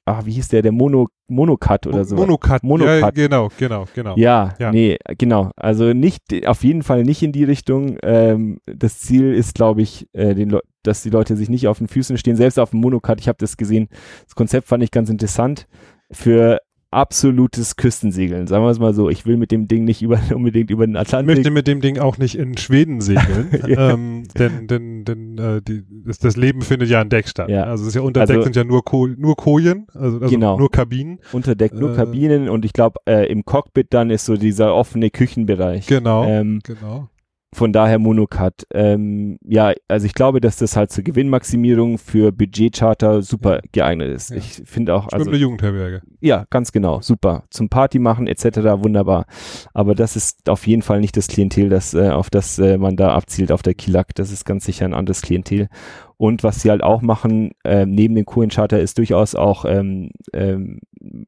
[0.05, 2.15] ah, wie hieß der, der Mono, Monocut oder so?
[2.15, 2.63] Monocut.
[2.63, 3.01] Monocut.
[3.01, 4.15] Ja, genau, genau, genau.
[4.17, 4.71] Ja, Ja.
[4.71, 5.51] nee, genau.
[5.55, 7.97] Also nicht, auf jeden Fall nicht in die Richtung.
[8.03, 11.87] Ähm, das Ziel ist, glaube ich, äh, den dass die Leute sich nicht auf den
[11.87, 12.35] Füßen stehen.
[12.35, 13.87] Selbst auf dem Monocut, ich habe das gesehen.
[14.25, 15.67] Das Konzept fand ich ganz interessant.
[16.11, 16.59] Für
[16.91, 19.09] absolutes Küstensegeln, sagen wir es mal so.
[19.09, 21.37] Ich will mit dem Ding nicht über, unbedingt über den Ich Atlantik.
[21.37, 23.91] möchte mit dem Ding auch nicht in Schweden segeln, Ja.
[23.91, 27.49] ähm, denn, denn, denn äh, die, das, das Leben findet ja an Deck statt.
[27.49, 27.63] Ja.
[27.63, 30.29] Also es ist ja unter Deck Also- sind ja nur, Ko nur Kojen, also, also
[30.29, 30.57] Genau.
[30.57, 31.19] nur Kabinen.
[31.31, 34.75] Unter Deck nur Äh, Kabinen und ich glaube, äh, im Cockpit dann ist so dieser
[34.75, 35.87] offene Küchenbereich.
[35.87, 37.07] Genau, Ähm, genau.
[37.53, 38.65] Von daher Monocut.
[38.73, 44.29] Ähm, ja, also ich glaube, dass das halt zur Gewinnmaximierung für Budgetcharter super geeignet ist.
[44.29, 44.37] Ja.
[44.37, 46.01] Ich finde auch, also Jugendherberge.
[46.21, 47.43] ja, ganz genau, super.
[47.49, 48.59] Zum Party machen etc.
[48.81, 49.25] wunderbar.
[49.73, 52.95] Aber das ist auf jeden Fall nicht das Klientel, das äh, auf das äh, man
[52.95, 54.15] da abzielt auf der Kilak.
[54.15, 55.67] Das ist ganz sicher ein anderes Klientel.
[56.15, 60.79] Und was sie halt auch machen, ähm, neben dem Coin-Charter ist durchaus auch ähm, ähm,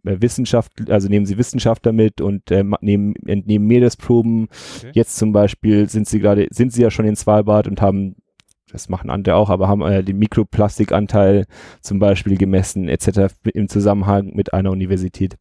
[0.04, 4.48] Wissenschaft, also nehmen sie Wissenschaftler mit und äh, nehmen, entnehmen Meeresproben.
[4.80, 4.92] Okay.
[4.94, 8.16] Jetzt zum Beispiel sind sie gerade, sind sie ja schon in Svalbard und haben,
[8.72, 11.46] das machen andere auch, aber haben äh, den Mikroplastikanteil
[11.82, 13.34] zum Beispiel gemessen etc.
[13.54, 15.36] im Zusammenhang mit einer Universität.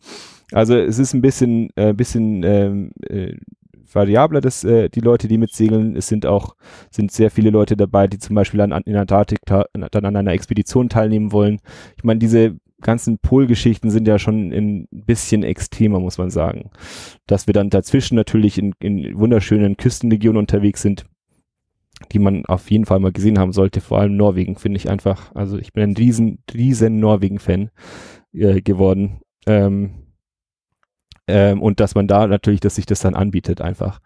[0.52, 3.34] Also es ist ein bisschen, äh, bisschen ähm, äh,
[3.94, 6.56] variabler, dass äh, die Leute, die mitsegeln, es sind auch
[6.90, 10.16] sind sehr viele Leute dabei, die zum Beispiel an, an- in Antarktik ta- dann an
[10.16, 11.58] einer Expedition teilnehmen wollen.
[11.96, 16.70] Ich meine, diese ganzen Polgeschichten sind ja schon ein bisschen extremer, muss man sagen.
[17.26, 21.06] Dass wir dann dazwischen natürlich in, in wunderschönen Küstenregionen unterwegs sind,
[22.12, 23.80] die man auf jeden Fall mal gesehen haben sollte.
[23.80, 25.34] Vor allem Norwegen finde ich einfach.
[25.34, 27.70] Also ich bin ein riesen, riesen Norwegen-Fan
[28.32, 29.20] äh, geworden.
[29.46, 30.02] Ähm,
[31.28, 34.00] ähm, und dass man da natürlich, dass sich das dann anbietet, einfach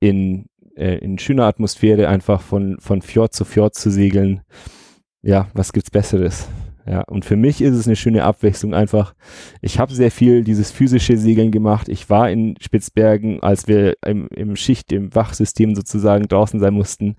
[0.00, 0.46] in,
[0.76, 4.42] äh, in schöner Atmosphäre einfach von, von Fjord zu Fjord zu segeln.
[5.22, 6.48] Ja, was gibt's Besseres?
[6.86, 9.14] Ja, und für mich ist es eine schöne Abwechslung einfach.
[9.60, 11.88] Ich habe sehr viel dieses physische Segeln gemacht.
[11.88, 17.16] Ich war in Spitzbergen, als wir im, im Schicht, im Wachsystem sozusagen draußen sein mussten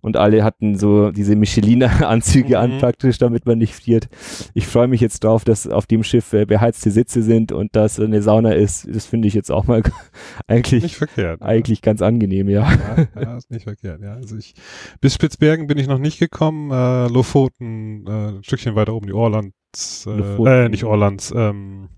[0.00, 2.78] und alle hatten so diese Micheliner-Anzüge an Mhm.
[2.78, 4.08] praktisch, damit man nicht friert.
[4.54, 8.00] Ich freue mich jetzt drauf, dass auf dem Schiff äh, beheizte Sitze sind und dass
[8.00, 8.86] eine Sauna ist.
[8.92, 9.82] Das finde ich jetzt auch mal
[10.46, 11.42] eigentlich, Nicht verkehrt.
[11.42, 12.68] eigentlich ganz angenehm, ja.
[13.14, 14.14] Ja, ja, ist nicht verkehrt, ja.
[14.14, 14.54] Also ich,
[15.00, 19.12] bis Spitzbergen bin ich noch nicht gekommen, äh, Lofoten, äh, ein Stückchen weiter oben, die
[19.12, 20.10] Orlands, äh,
[20.46, 21.88] äh nicht Orlands, ähm,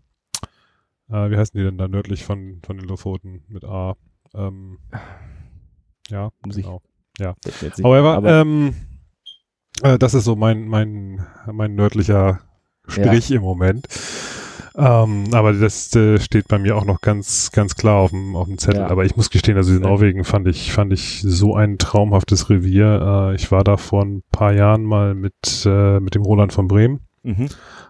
[1.09, 3.97] äh, wie heißen die denn da nördlich von, von den Lofoten mit A?
[4.35, 4.79] Ähm,
[6.11, 6.83] ja, ich- genau.
[7.45, 8.75] Jetzt nicht- However, aber ähm,
[9.83, 12.41] äh, das ist so mein, mein, mein nördlicher
[12.89, 13.87] Strich im Moment.
[14.79, 18.47] Ähm, aber das äh, steht bei mir auch noch ganz, ganz klar auf dem, auf
[18.47, 18.83] dem Zettel.
[18.83, 18.89] Ja.
[18.89, 19.81] Aber ich muss gestehen, also Ja.
[19.81, 23.31] Norwegen fand ich, fand ich so ein traumhaftes Revier.
[23.33, 26.69] Äh, ich war da vor ein paar Jahren mal mit, äh, mit dem Roland von
[26.69, 27.01] Bremen.
[27.23, 27.49] mhm.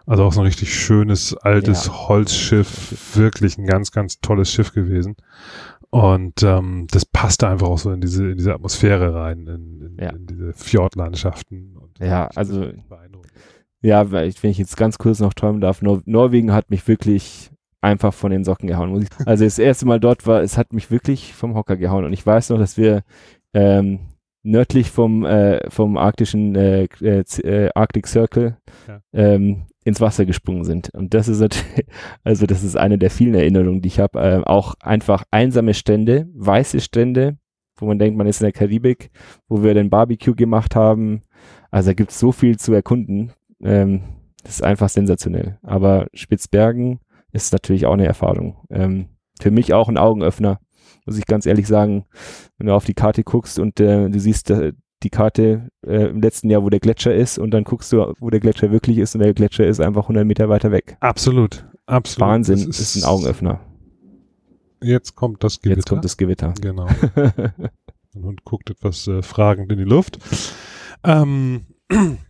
[0.08, 2.08] Also auch so ein richtig schönes, altes Ja.
[2.08, 3.16] Holzschiff.
[3.16, 5.16] Wirklich ein ganz, ganz tolles Schiff gewesen.
[5.90, 9.96] Und ähm, das passte einfach auch so in diese, in diese Atmosphäre rein, in, in,
[10.00, 10.10] Ja.
[10.10, 11.76] in diese Fjordlandschaften.
[11.76, 12.72] Und Ja, also-.
[13.82, 17.50] Ja, wenn ich jetzt ganz kurz noch träumen darf, Nor Norwegen hat mich wirklich
[17.80, 19.06] einfach von den Socken gehauen.
[19.26, 22.04] Also das erste Mal dort war, es hat mich wirklich vom Hocker gehauen.
[22.04, 23.02] Und ich weiß noch, dass wir
[23.54, 24.00] ähm,
[24.42, 28.56] nördlich vom, äh, vom arktischen äh, äh, äh, Arctic Circle
[28.88, 29.00] ja.
[29.12, 30.90] ähm, ins Wasser gesprungen sind.
[30.94, 31.86] Und das ist natürlich,
[32.24, 34.18] also das ist eine der vielen Erinnerungen, die ich habe.
[34.18, 37.38] Äh, auch einfach einsame Strände, weiße Strände,
[37.76, 39.10] wo man denkt, man ist in der Karibik,
[39.48, 41.22] wo wir den Barbecue gemacht haben.
[41.70, 43.32] Also da gibt es so viel zu erkunden.
[43.62, 44.02] Ähm,
[44.42, 45.58] das ist einfach sensationell.
[45.62, 47.00] Aber Spitzbergen
[47.32, 48.64] ist natürlich auch eine Erfahrung.
[48.70, 49.08] Ähm,
[49.40, 50.60] für mich auch ein Augenöffner,
[51.04, 52.06] muss ich ganz ehrlich sagen.
[52.58, 56.22] Wenn du auf die Karte guckst und äh, du siehst äh, die Karte äh, im
[56.22, 59.14] letzten Jahr, wo der Gletscher ist und dann guckst du, wo der Gletscher wirklich ist
[59.14, 60.96] und der Gletscher ist einfach 100 Meter weiter weg.
[61.00, 62.28] Absolut, absolut.
[62.28, 63.60] Wahnsinn, das ist, ist ein Augenöffner.
[64.82, 65.78] Jetzt kommt das Gewitter.
[65.78, 66.54] Jetzt kommt das Gewitter.
[66.60, 66.86] Genau.
[68.22, 70.18] Hund guckt etwas äh, fragend in die Luft.
[71.04, 71.66] Ähm,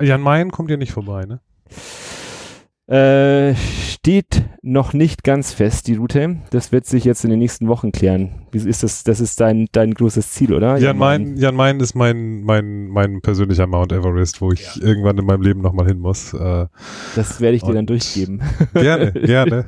[0.00, 1.40] Jan Mayen kommt ja nicht vorbei, ne?
[2.90, 6.38] Äh, steht noch nicht ganz fest, die Route.
[6.50, 8.46] Das wird sich jetzt in den nächsten Wochen klären.
[8.52, 9.04] Wie ist das?
[9.04, 10.76] Das ist dein, dein großes Ziel, oder?
[10.78, 14.82] Jan Mayen, Jan Mayen ist mein, mein, mein persönlicher Mount Everest, wo ich ja.
[14.82, 16.34] irgendwann in meinem Leben nochmal hin muss.
[16.34, 16.66] Äh,
[17.14, 18.42] das werde ich dir dann durchgeben.
[18.74, 19.66] Gerne, gerne.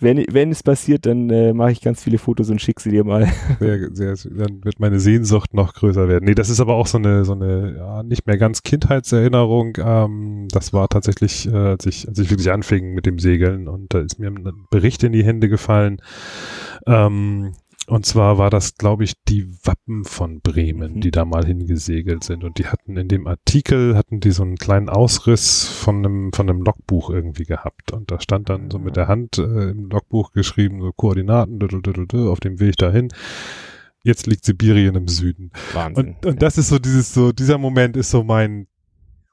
[0.00, 3.04] wenn, wenn es passiert, dann äh, mache ich ganz viele Fotos und schicke sie dir
[3.04, 3.28] mal.
[3.60, 6.24] Sehr, sehr, dann wird meine Sehnsucht noch größer werden.
[6.24, 9.76] Nee, das ist aber auch so eine, so eine ja, nicht mehr ganz Kindheitserinnerung.
[9.78, 13.92] Ähm, das war tatsächlich, äh, als, ich, als ich wirklich anfing mit dem Segeln und
[13.94, 16.00] da ist mir ein Bericht in die Hände gefallen.
[16.88, 17.52] Ähm,
[17.86, 21.00] und zwar war das, glaube ich, die Wappen von Bremen, mhm.
[21.00, 22.44] die da mal hingesegelt sind.
[22.44, 26.50] Und die hatten in dem Artikel, hatten die so einen kleinen Ausriss von einem, von
[26.50, 27.92] einem Logbuch irgendwie gehabt.
[27.92, 31.58] Und da stand dann so mit der Hand äh, im Logbuch geschrieben, so Koordinaten,
[32.28, 33.08] auf dem Weg dahin.
[34.04, 35.50] Jetzt liegt Sibirien im Süden.
[35.72, 36.16] Wahnsinn.
[36.16, 38.66] Und, und das ist so dieses, so, dieser Moment ist so mein,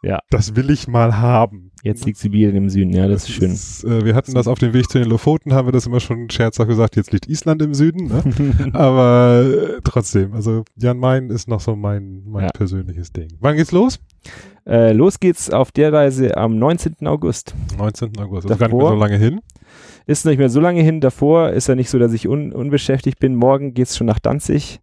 [0.06, 0.20] ja.
[0.30, 1.72] Das will ich mal haben.
[1.82, 3.51] Jetzt liegt Sibirien im Süden, ja, das, das ist schön.
[3.51, 5.99] Ist, äh, wir hatten das auf dem Weg zu den Lofoten, haben wir das immer
[5.99, 8.24] schon scherzhaft gesagt, jetzt liegt Island im Süden, ne?
[8.74, 12.49] aber äh, trotzdem, also Jan Main ist noch so mein, mein ja.
[12.51, 13.30] persönliches Ding.
[13.39, 13.99] Wann geht's los?
[14.68, 17.06] Äh, los geht's auf der Reise am 19.
[17.06, 17.56] August.
[17.78, 18.18] 19.
[18.20, 19.41] August, also Davor, gar nicht mehr so lange hin.
[20.08, 21.01] Ist nicht mehr so lange hin.
[21.01, 23.36] Davor ist ja nicht so, dass ich un unbeschäftigt bin.
[23.36, 24.80] Morgen geht's schon nach Danzig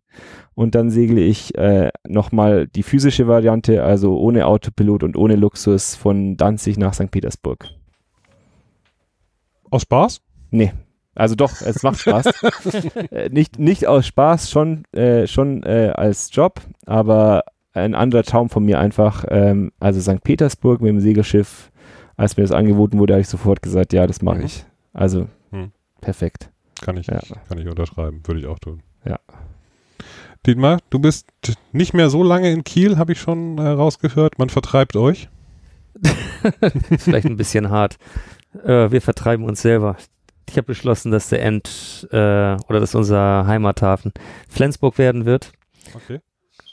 [0.55, 5.95] und dann segle ich äh, nochmal die physische Variante, also ohne Autopilot und ohne Luxus
[5.95, 7.11] von Danzig nach St.
[7.11, 7.69] Petersburg.
[9.71, 10.21] Aus Spaß?
[10.51, 10.73] Nee.
[11.15, 12.27] Also doch, es macht Spaß.
[13.11, 17.45] äh, nicht, nicht aus Spaß, schon, äh, schon äh, als Job, aber
[17.75, 19.25] ein anderer Traum von mir einfach.
[19.29, 20.23] Ähm, also St.
[20.23, 21.71] Petersburg mit dem Segelschiff,
[22.17, 24.45] als mir das angeboten wurde, habe ich sofort gesagt, ja, das mache mhm.
[24.45, 24.65] ich.
[24.93, 25.73] Also hm.
[26.01, 26.51] perfekt.
[26.83, 27.21] Kann ich, ja.
[27.49, 28.83] kann ich unterschreiben, würde ich auch tun.
[29.05, 29.19] Ja.
[30.47, 31.29] Dietmar, du bist
[31.73, 34.39] nicht mehr so lange in Kiel, habe ich schon äh, rausgehört.
[34.39, 35.29] Man vertreibt euch.
[36.99, 37.97] Vielleicht ein bisschen hart.
[38.65, 39.97] Äh, wir vertreiben uns selber.
[40.49, 44.13] Ich habe beschlossen, dass der End äh, oder dass unser Heimathafen
[44.49, 45.53] Flensburg werden wird.
[45.95, 46.21] Okay.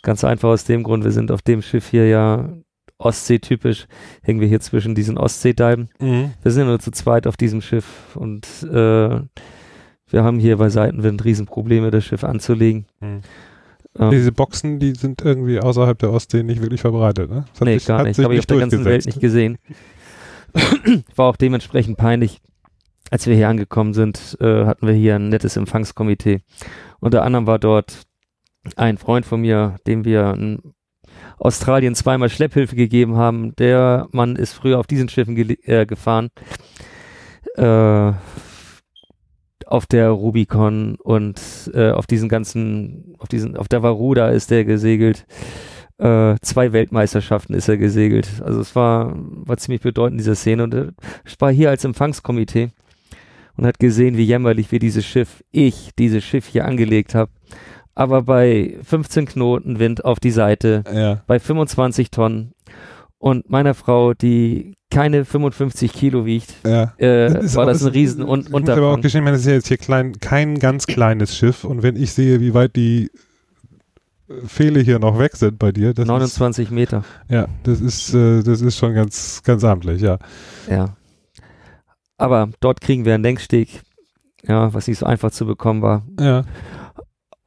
[0.02, 2.50] Ganz einfach aus dem Grund, wir sind auf dem Schiff hier ja
[2.98, 3.88] Ostsee-typisch,
[4.24, 5.90] hängen wir hier zwischen diesen Ostseedeiben.
[6.00, 6.34] Mhm.
[6.42, 9.22] Wir sind nur zu zweit auf diesem Schiff und äh,
[10.12, 12.88] wir haben hier bei Seitenwind Riesenprobleme, das Schiff anzulegen.
[13.00, 13.22] Mhm.
[14.00, 17.46] Ähm, Diese Boxen, die sind irgendwie außerhalb der Ostsee nicht wirklich verbreitet, ne?
[17.52, 18.18] Das nee, sich, gar nicht.
[18.20, 19.58] Habe ich auf der ganzen Welt nicht gesehen.
[21.16, 22.40] War auch dementsprechend peinlich.
[23.12, 26.42] Als wir hier angekommen sind, äh, hatten wir hier ein nettes Empfangskomitee.
[27.00, 28.04] Unter anderem war dort
[28.76, 30.74] ein Freund von mir, dem wir in
[31.38, 33.56] Australien zweimal Schlepphilfe gegeben haben.
[33.56, 36.30] Der Mann ist früher auf diesen Schiffen äh, gefahren.
[37.56, 38.12] Äh,
[39.70, 41.40] auf der Rubicon und
[41.74, 45.26] äh, auf diesen ganzen, auf diesen, auf der Varuda ist der gesegelt.
[46.00, 48.42] Äh, zwei Weltmeisterschaften ist er gesegelt.
[48.44, 50.64] Also es war, war ziemlich bedeutend, diese Szene.
[50.64, 50.90] Und er
[51.38, 52.70] war hier als Empfangskomitee
[53.58, 57.32] und hat gesehen, wie jämmerlich wir dieses Schiff, ich, dieses Schiff hier angelegt habe.
[57.94, 61.22] Aber bei 15 Knoten Wind auf die Seite, ja.
[61.28, 62.54] bei 25 Tonnen
[63.20, 66.94] und meiner Frau, die keine 55 Kilo wiegt, ja.
[66.98, 69.54] äh, das war das ein riesen un Ich muss aber auch gestehen, das ist ja
[69.54, 73.12] jetzt hier klein, kein ganz kleines Schiff und wenn ich sehe, wie weit die
[74.30, 75.94] äh, Fehle hier noch weg sind bei dir.
[75.96, 77.04] 29 ist, Meter.
[77.28, 80.18] Ja, das ist, äh, das ist schon ganz, ganz amtlich, ja.
[80.68, 80.96] Ja.
[82.18, 83.82] Aber dort kriegen wir einen Lenksteg,
[84.44, 86.04] ja, was nicht so einfach zu bekommen war.
[86.20, 86.46] Ja.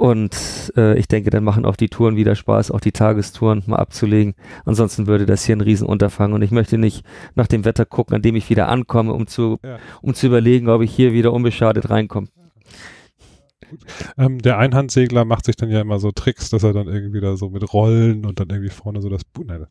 [0.02, 3.76] Und äh, ich denke, dann machen auch die Touren wieder Spaß, auch die Tagestouren mal
[3.76, 4.34] abzulegen.
[4.64, 6.34] Ansonsten würde das hier ein Riesenunterfangen.
[6.34, 7.04] Und ich möchte nicht
[7.36, 9.78] nach dem Wetter gucken, an dem ich wieder ankomme, um zu, ja.
[10.00, 12.26] um zu überlegen, ob ich hier wieder unbeschadet reinkomme.
[14.18, 17.36] ähm, der Einhandsegler macht sich dann ja immer so Tricks, dass er dann irgendwie da
[17.36, 19.66] so mit Rollen und dann irgendwie vorne so das Bu Nein,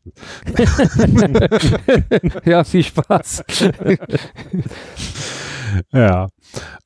[0.46, 3.44] das ist ja, viel Spaß.
[5.92, 6.28] ja.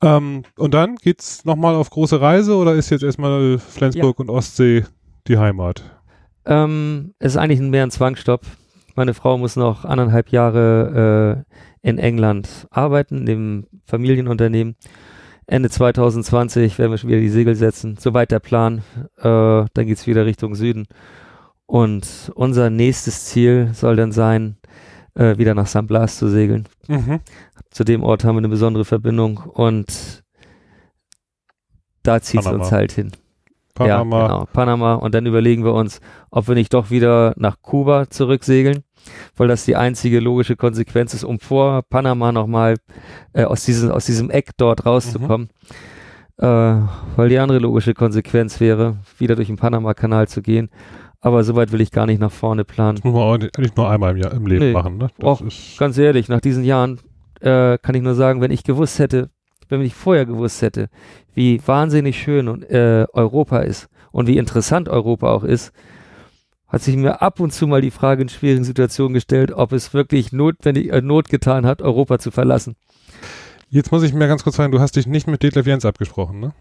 [0.01, 4.85] Ähm, und dann geht's nochmal auf große Reise oder ist jetzt erstmal Flensburg und Ostsee
[5.27, 5.83] die Heimat?
[6.45, 8.41] Ähm, es ist eigentlich mehr ein Zwangsstopp.
[8.95, 11.45] Meine Frau muss noch anderthalb Jahre
[11.83, 14.75] äh, in England arbeiten, in dem Familienunternehmen.
[15.45, 17.95] Ende 2020 werden wir schon wieder die Segel setzen.
[17.99, 18.81] Soweit der Plan.
[19.17, 20.87] Äh, dann geht's wieder Richtung Süden.
[21.65, 24.57] Und unser nächstes Ziel soll dann sein,
[25.17, 26.67] äh, wieder nach San Blas zu segeln.
[26.87, 27.19] Mhm.
[27.71, 30.23] Zu dem Ort haben wir eine besondere Verbindung und
[32.03, 33.11] da zieht es uns halt hin.
[33.73, 34.19] Panama.
[34.19, 34.93] Ja, genau, Panama.
[34.95, 35.99] Und dann überlegen wir uns,
[36.31, 38.83] ob wir nicht doch wieder nach Kuba zurücksegeln,
[39.35, 42.75] weil das die einzige logische Konsequenz ist, um vor Panama nochmal
[43.33, 45.49] äh, aus, diesem, aus diesem Eck dort rauszukommen.
[46.39, 50.69] Äh, weil die andere logische Konsequenz wäre, wieder durch den Panama-Kanal zu gehen.
[51.19, 52.95] Aber soweit will ich gar nicht nach vorne planen.
[52.97, 54.73] Das muss man auch nicht, nicht nur einmal im, Jahr, im Leben Nee.
[54.73, 54.97] machen.
[54.97, 55.09] Ne?
[55.21, 55.41] Och,
[55.79, 56.99] Ganz ehrlich, nach diesen Jahren
[57.41, 59.29] äh, kann ich nur sagen, wenn ich gewusst hätte,
[59.69, 60.89] wenn ich vorher gewusst hätte,
[61.33, 65.73] wie wahnsinnig schön und, äh, Europa ist und wie interessant Europa auch ist,
[66.67, 69.93] hat sich mir ab und zu mal die Frage in schwierigen Situationen gestellt, ob es
[69.93, 72.75] wirklich notwendig, äh, Not getan hat, Europa zu verlassen.
[73.69, 76.39] jetzt muss ich mir ganz kurz sagen, du hast dich nicht mit Detlef Jens abgesprochen,
[76.39, 76.53] ne?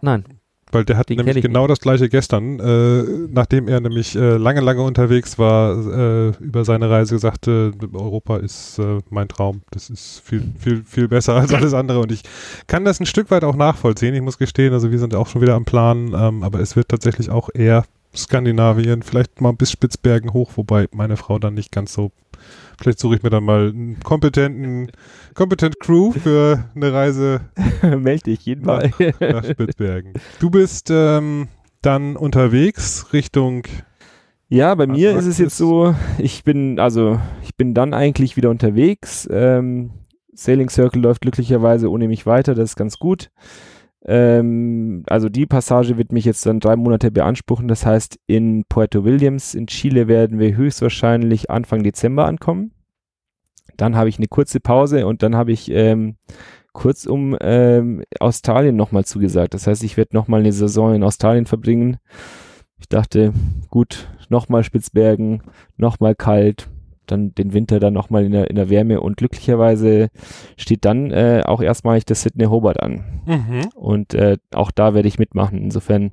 [0.00, 0.24] Nein,
[0.72, 4.60] Weil der hat Den nämlich genau das gleiche gestern, äh, nachdem er nämlich äh, lange,
[4.60, 9.62] lange unterwegs war, äh, über seine Reise sagte, Europa ist äh, mein Traum.
[9.70, 12.00] Das ist viel, viel, viel besser als alles andere.
[12.00, 12.22] Und ich
[12.66, 14.14] kann das ein Stück weit auch nachvollziehen.
[14.14, 16.88] Ich muss gestehen, also wir sind auch schon wieder am Plan, ähm, aber es wird
[16.88, 17.84] tatsächlich auch eher
[18.16, 22.10] Skandinavien, vielleicht mal bis Spitzbergen hoch, wobei meine Frau dann nicht ganz so.
[22.80, 24.90] Vielleicht suche ich mir dann mal einen kompetenten,
[25.34, 27.40] kompetent Crew für eine Reise
[27.98, 28.90] Meld dich jeden Mal.
[29.20, 30.14] nach Spitzbergen.
[30.40, 31.48] Du bist ähm,
[31.82, 33.64] dann unterwegs Richtung.
[34.48, 35.32] Ja, bei mir ist Antarktis.
[35.34, 39.28] es jetzt so, ich bin, also ich bin dann eigentlich wieder unterwegs.
[39.30, 39.90] Ähm,
[40.32, 43.30] Sailing Circle läuft glücklicherweise ohne mich weiter, das ist ganz gut.
[44.06, 47.68] Ähm, also die Passage wird mich jetzt dann drei Monate beanspruchen.
[47.68, 52.72] Das heißt, in Puerto Williams in Chile werden wir höchstwahrscheinlich Anfang Dezember ankommen.
[53.76, 56.16] Dann habe ich eine kurze Pause und dann habe ich ähm,
[56.72, 59.54] kurzum ähm, Australien nochmal zugesagt.
[59.54, 61.98] Das heißt, ich werde nochmal eine Saison in Australien verbringen.
[62.78, 63.32] Ich dachte,
[63.70, 65.42] gut, nochmal Spitzbergen,
[65.76, 66.68] nochmal kalt,
[67.06, 70.08] dann den Winter dann nochmal in der, in der Wärme und glücklicherweise
[70.56, 73.04] steht dann äh, auch erstmalig das Sydney Hobart an.
[73.74, 75.58] Und äh, auch da werde ich mitmachen.
[75.58, 76.12] Insofern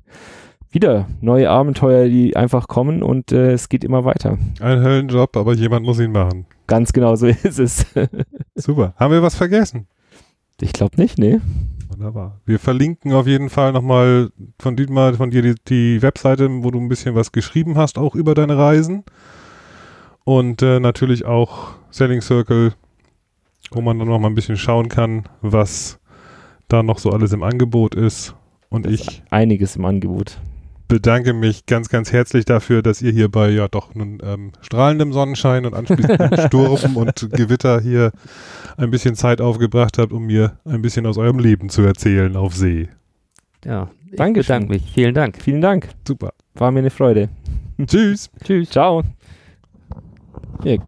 [0.70, 4.38] wieder neue Abenteuer, die einfach kommen und äh, es geht immer weiter.
[4.60, 6.46] Ein Höllenjob, aber jemand muss ihn machen.
[6.66, 7.86] Ganz genau so ist es.
[8.54, 8.94] Super.
[8.96, 9.86] Haben wir was vergessen?
[10.60, 11.40] ich glaube nicht, nee.
[11.88, 12.40] Wunderbar.
[12.46, 16.78] Wir verlinken auf jeden Fall nochmal von Dietmar, von dir die, die Webseite, wo du
[16.78, 19.04] ein bisschen was geschrieben hast, auch über deine Reisen.
[20.24, 22.74] Und äh, natürlich auch Selling Circle,
[23.70, 25.98] wo man dann nochmal ein bisschen schauen kann, was
[26.68, 28.34] da noch so alles im Angebot ist.
[28.68, 30.38] Und Das ich Einiges im Angebot.
[30.88, 35.12] bedanke mich ganz, ganz herzlich dafür, dass ihr hier bei ja doch nun ähm, strahlendem
[35.12, 38.12] Sonnenschein und anschließend Sturm und Gewitter hier
[38.78, 42.54] ein bisschen Zeit aufgebracht habt, um mir ein bisschen aus eurem Leben zu erzählen auf
[42.54, 42.88] See.
[43.64, 44.60] ja, ich Dankeschön.
[44.60, 44.92] bedanke mich.
[44.92, 45.36] Vielen Dank.
[45.42, 45.88] Vielen Dank.
[46.06, 46.32] Super.
[46.54, 47.28] War mir eine Freude.
[47.86, 48.30] Tschüss.
[48.44, 48.70] Tschüss.
[48.70, 49.02] Ciao.
[50.64, 50.76] Ja,